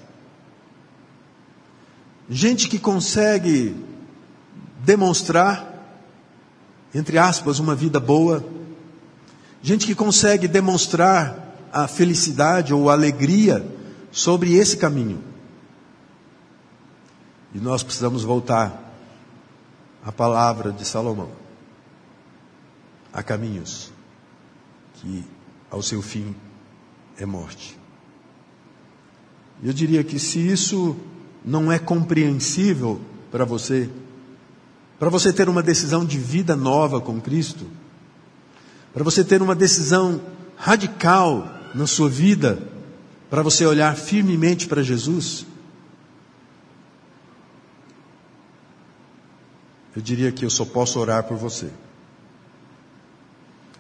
gente 2.30 2.70
que 2.70 2.78
consegue 2.78 3.76
demonstrar, 4.84 5.68
entre 6.94 7.18
aspas, 7.18 7.60
uma 7.60 7.76
vida 7.76 8.00
boa, 8.00 8.44
gente 9.62 9.86
que 9.86 9.96
consegue 9.96 10.48
demonstrar 10.48 11.56
a 11.72 11.88
felicidade 11.88 12.74
ou 12.74 12.90
a 12.90 12.94
alegria 12.94 13.66
sobre 14.12 14.56
esse 14.56 14.76
caminho. 14.78 15.24
E 17.54 17.60
nós 17.60 17.84
precisamos 17.84 18.24
voltar 18.24 18.94
à 20.04 20.12
palavra 20.12 20.72
de 20.72 20.86
Salomão. 20.86 21.30
Há 23.14 23.22
caminhos 23.22 23.92
que 24.96 25.24
ao 25.70 25.82
seu 25.82 26.02
fim 26.02 26.36
é 27.18 27.26
morte. 27.26 27.78
Eu 29.64 29.74
diria 29.74 30.04
que 30.04 30.18
se 30.18 30.40
isso 30.40 30.98
não 31.46 31.72
é 31.72 31.78
compreensível 31.78 33.00
para 33.32 33.46
você, 33.46 33.90
para 35.02 35.10
você 35.10 35.34
ter 35.34 35.50
uma 35.50 35.64
decisão 35.64 36.06
de 36.06 36.20
vida 36.20 36.56
nova 36.56 37.02
com 37.02 37.20
Cristo, 37.20 37.66
para 38.94 39.04
você 39.04 39.24
ter 39.24 39.42
uma 39.42 39.56
decisão 39.56 40.22
radical 40.56 41.52
na 41.74 41.88
sua 41.88 42.08
vida, 42.08 42.62
para 43.28 43.42
você 43.42 43.66
olhar 43.66 43.96
firmemente 43.96 44.68
para 44.68 44.84
Jesus, 44.84 45.44
eu 49.96 50.04
diria 50.04 50.32
que 50.32 50.46
eu 50.46 50.52
só 50.52 50.66
posso 50.66 51.00
orar 51.00 51.24
por 51.24 51.36
você. 51.36 51.72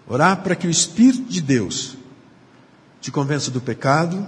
Orar 0.07 0.41
para 0.41 0.55
que 0.55 0.65
o 0.65 0.71
Espírito 0.71 1.29
de 1.29 1.39
Deus 1.39 1.97
te 2.99 3.11
convença 3.11 3.51
do 3.51 3.61
pecado, 3.61 4.27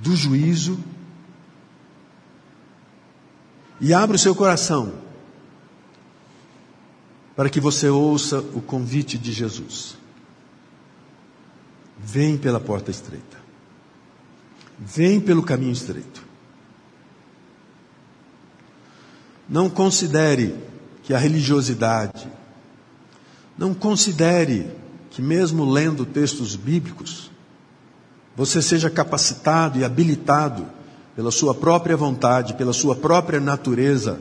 do 0.00 0.14
juízo, 0.14 0.78
e 3.80 3.92
abra 3.92 4.14
o 4.14 4.20
seu 4.20 4.32
coração 4.32 5.04
para 7.36 7.50
que 7.50 7.60
você 7.60 7.88
ouça 7.90 8.38
o 8.54 8.62
convite 8.62 9.18
de 9.18 9.30
Jesus. 9.30 9.98
Vem 11.98 12.38
pela 12.38 12.58
porta 12.58 12.90
estreita. 12.90 13.36
Vem 14.78 15.20
pelo 15.20 15.42
caminho 15.42 15.72
estreito. 15.72 16.24
Não 19.46 19.68
considere 19.68 20.56
que 21.02 21.12
a 21.14 21.18
religiosidade, 21.18 22.26
não 23.56 23.72
considere 23.72 24.70
que, 25.10 25.22
mesmo 25.22 25.64
lendo 25.64 26.04
textos 26.04 26.56
bíblicos, 26.56 27.30
você 28.34 28.60
seja 28.60 28.90
capacitado 28.90 29.78
e 29.78 29.84
habilitado 29.84 30.66
pela 31.14 31.30
sua 31.30 31.54
própria 31.54 31.96
vontade, 31.96 32.54
pela 32.54 32.72
sua 32.72 32.94
própria 32.94 33.40
natureza, 33.40 34.20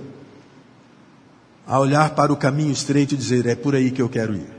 a 1.66 1.80
olhar 1.80 2.13
para 2.13 2.32
o 2.32 2.38
caminho 2.38 2.72
estreito 2.72 3.13
e 3.13 3.18
dizer: 3.18 3.45
é 3.45 3.55
por 3.55 3.76
aí 3.76 3.91
que 3.91 4.01
eu 4.01 4.09
quero 4.09 4.36
ir. 4.36 4.49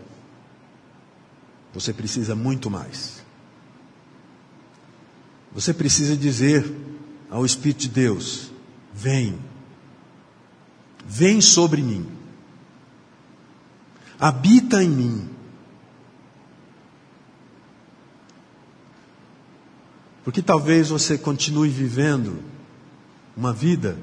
Você 1.72 1.92
precisa 1.92 2.34
muito 2.34 2.70
mais. 2.70 3.22
Você 5.52 5.72
precisa 5.72 6.16
dizer 6.16 6.70
ao 7.30 7.44
Espírito 7.44 7.80
de 7.80 7.88
Deus: 7.88 8.50
vem, 8.92 9.38
vem 11.06 11.40
sobre 11.40 11.82
mim, 11.82 12.06
habita 14.18 14.82
em 14.82 14.88
mim. 14.88 15.30
Porque 20.24 20.42
talvez 20.42 20.88
você 20.88 21.16
continue 21.16 21.68
vivendo 21.68 22.42
uma 23.36 23.52
vida 23.52 23.96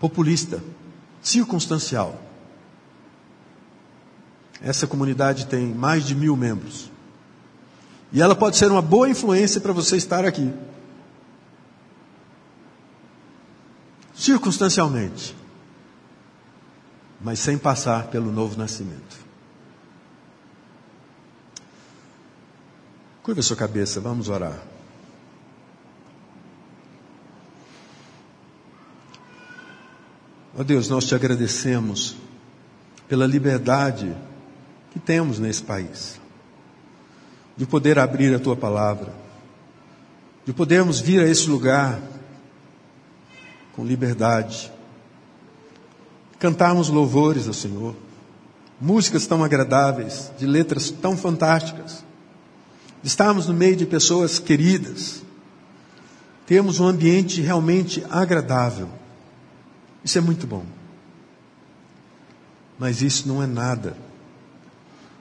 populista, 0.00 0.62
circunstancial. 1.26 2.20
Essa 4.62 4.86
comunidade 4.86 5.46
tem 5.46 5.66
mais 5.74 6.06
de 6.06 6.14
mil 6.14 6.36
membros. 6.36 6.88
E 8.12 8.22
ela 8.22 8.36
pode 8.36 8.56
ser 8.56 8.70
uma 8.70 8.80
boa 8.80 9.08
influência 9.08 9.60
para 9.60 9.72
você 9.72 9.96
estar 9.96 10.24
aqui. 10.24 10.52
Circunstancialmente. 14.14 15.34
Mas 17.20 17.40
sem 17.40 17.58
passar 17.58 18.06
pelo 18.06 18.30
novo 18.30 18.56
nascimento. 18.56 19.16
Curva 23.24 23.42
sua 23.42 23.56
cabeça, 23.56 24.00
vamos 24.00 24.28
orar. 24.28 24.75
Ó 30.56 30.62
oh 30.62 30.64
Deus, 30.64 30.88
nós 30.88 31.04
te 31.04 31.14
agradecemos 31.14 32.16
pela 33.06 33.26
liberdade 33.26 34.16
que 34.90 34.98
temos 34.98 35.38
nesse 35.38 35.62
país, 35.62 36.18
de 37.54 37.66
poder 37.66 37.98
abrir 37.98 38.34
a 38.34 38.38
tua 38.38 38.56
palavra, 38.56 39.12
de 40.46 40.54
podermos 40.54 40.98
vir 40.98 41.20
a 41.20 41.28
esse 41.28 41.50
lugar 41.50 42.00
com 43.74 43.84
liberdade, 43.84 44.72
cantarmos 46.38 46.88
louvores 46.88 47.46
ao 47.46 47.52
Senhor, 47.52 47.94
músicas 48.80 49.26
tão 49.26 49.44
agradáveis, 49.44 50.32
de 50.38 50.46
letras 50.46 50.90
tão 50.90 51.18
fantásticas, 51.18 52.02
estarmos 53.04 53.46
no 53.46 53.52
meio 53.52 53.76
de 53.76 53.84
pessoas 53.84 54.38
queridas, 54.38 55.22
temos 56.46 56.80
um 56.80 56.86
ambiente 56.86 57.42
realmente 57.42 58.02
agradável. 58.08 58.88
Isso 60.06 60.18
é 60.18 60.20
muito 60.20 60.46
bom. 60.46 60.64
Mas 62.78 63.02
isso 63.02 63.26
não 63.26 63.42
é 63.42 63.46
nada 63.46 63.96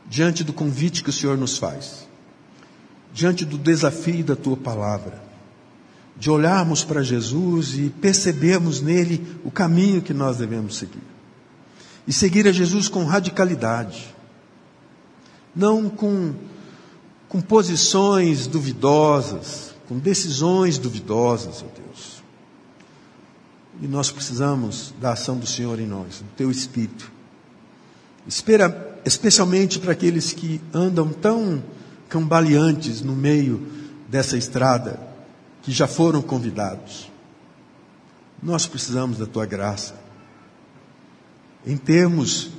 diante 0.07 0.43
do 0.43 0.53
convite 0.53 1.03
que 1.03 1.09
o 1.09 1.13
Senhor 1.13 1.35
nos 1.35 1.57
faz, 1.57 2.07
diante 3.11 3.43
do 3.43 3.57
desafio 3.57 4.23
da 4.23 4.35
tua 4.35 4.55
palavra, 4.55 5.19
de 6.15 6.29
olharmos 6.29 6.83
para 6.83 7.01
Jesus 7.01 7.75
e 7.75 7.89
percebermos 7.89 8.79
nele 8.79 9.25
o 9.43 9.49
caminho 9.49 10.03
que 10.03 10.13
nós 10.13 10.37
devemos 10.37 10.77
seguir. 10.77 11.01
E 12.07 12.13
seguir 12.13 12.47
a 12.47 12.51
Jesus 12.51 12.87
com 12.87 13.05
radicalidade, 13.05 14.13
não 15.55 15.89
com, 15.89 16.35
com 17.27 17.41
posições 17.41 18.45
duvidosas, 18.45 19.73
com 19.87 19.97
decisões 19.97 20.77
duvidosas, 20.77 21.63
ó 21.63 21.75
Deus 21.75 22.14
e 23.81 23.87
nós 23.87 24.11
precisamos 24.11 24.93
da 24.99 25.13
ação 25.13 25.37
do 25.37 25.45
Senhor 25.45 25.79
em 25.79 25.87
nós, 25.87 26.19
do 26.19 26.35
teu 26.35 26.49
Espírito. 26.49 27.11
Espera, 28.27 28.99
especialmente 29.05 29.79
para 29.79 29.91
aqueles 29.91 30.31
que 30.31 30.61
andam 30.73 31.09
tão 31.09 31.63
cambaleantes 32.07 33.01
no 33.01 33.15
meio 33.15 33.67
dessa 34.07 34.37
estrada, 34.37 34.99
que 35.61 35.71
já 35.71 35.87
foram 35.87 36.21
convidados. 36.21 37.11
Nós 38.41 38.65
precisamos 38.65 39.17
da 39.17 39.25
tua 39.25 39.45
graça. 39.45 39.95
Em 41.65 41.75
termos, 41.75 42.51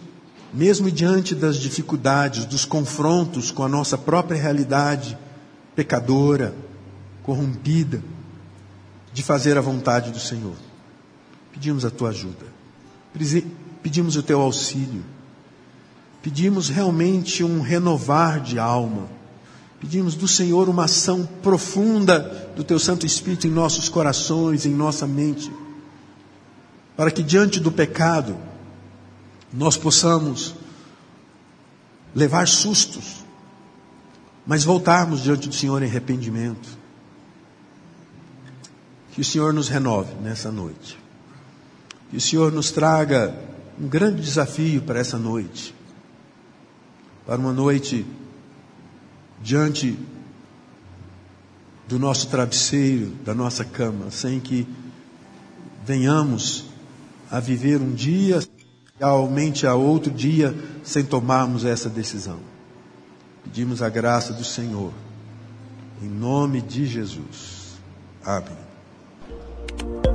mesmo 0.52 0.90
diante 0.90 1.34
das 1.34 1.56
dificuldades, 1.56 2.44
dos 2.44 2.64
confrontos 2.64 3.50
com 3.50 3.62
a 3.62 3.68
nossa 3.68 3.96
própria 3.96 4.40
realidade 4.40 5.16
pecadora, 5.74 6.54
corrompida, 7.22 8.02
de 9.12 9.22
fazer 9.22 9.56
a 9.56 9.60
vontade 9.60 10.10
do 10.10 10.20
Senhor 10.20 10.56
pedimos 11.56 11.86
a 11.86 11.90
tua 11.90 12.10
ajuda, 12.10 12.44
pedimos 13.82 14.14
o 14.14 14.22
teu 14.22 14.42
auxílio, 14.42 15.02
pedimos 16.22 16.68
realmente 16.68 17.42
um 17.42 17.62
renovar 17.62 18.40
de 18.40 18.58
alma, 18.58 19.08
pedimos 19.80 20.14
do 20.14 20.28
Senhor 20.28 20.68
uma 20.68 20.84
ação 20.84 21.26
profunda 21.42 22.52
do 22.54 22.62
teu 22.62 22.78
Santo 22.78 23.06
Espírito 23.06 23.46
em 23.46 23.50
nossos 23.50 23.88
corações, 23.88 24.66
em 24.66 24.74
nossa 24.74 25.06
mente, 25.06 25.50
para 26.94 27.10
que 27.10 27.22
diante 27.22 27.58
do 27.58 27.72
pecado 27.72 28.36
nós 29.50 29.78
possamos 29.78 30.54
levar 32.14 32.46
sustos, 32.46 33.24
mas 34.46 34.62
voltarmos 34.62 35.22
diante 35.22 35.48
do 35.48 35.54
Senhor 35.54 35.82
em 35.82 35.86
arrependimento. 35.86 36.68
Que 39.12 39.22
o 39.22 39.24
Senhor 39.24 39.54
nos 39.54 39.68
renove 39.68 40.12
nessa 40.16 40.52
noite. 40.52 41.05
Que 42.10 42.16
o 42.16 42.20
Senhor 42.20 42.52
nos 42.52 42.70
traga 42.70 43.34
um 43.78 43.88
grande 43.88 44.22
desafio 44.22 44.82
para 44.82 44.98
essa 44.98 45.18
noite. 45.18 45.74
Para 47.26 47.38
uma 47.38 47.52
noite 47.52 48.06
diante 49.42 49.98
do 51.88 51.98
nosso 51.98 52.28
travesseiro, 52.28 53.12
da 53.24 53.34
nossa 53.34 53.64
cama, 53.64 54.10
sem 54.10 54.40
que 54.40 54.66
venhamos 55.84 56.64
a 57.30 57.38
viver 57.38 57.80
um 57.80 57.92
dia, 57.92 58.40
realmente 58.98 59.66
a 59.66 59.74
outro 59.74 60.10
dia, 60.10 60.54
sem 60.82 61.04
tomarmos 61.04 61.64
essa 61.64 61.88
decisão. 61.88 62.40
Pedimos 63.44 63.82
a 63.82 63.88
graça 63.88 64.32
do 64.32 64.44
Senhor, 64.44 64.92
em 66.02 66.08
nome 66.08 66.60
de 66.60 66.86
Jesus. 66.86 67.76
Amém. 68.24 70.05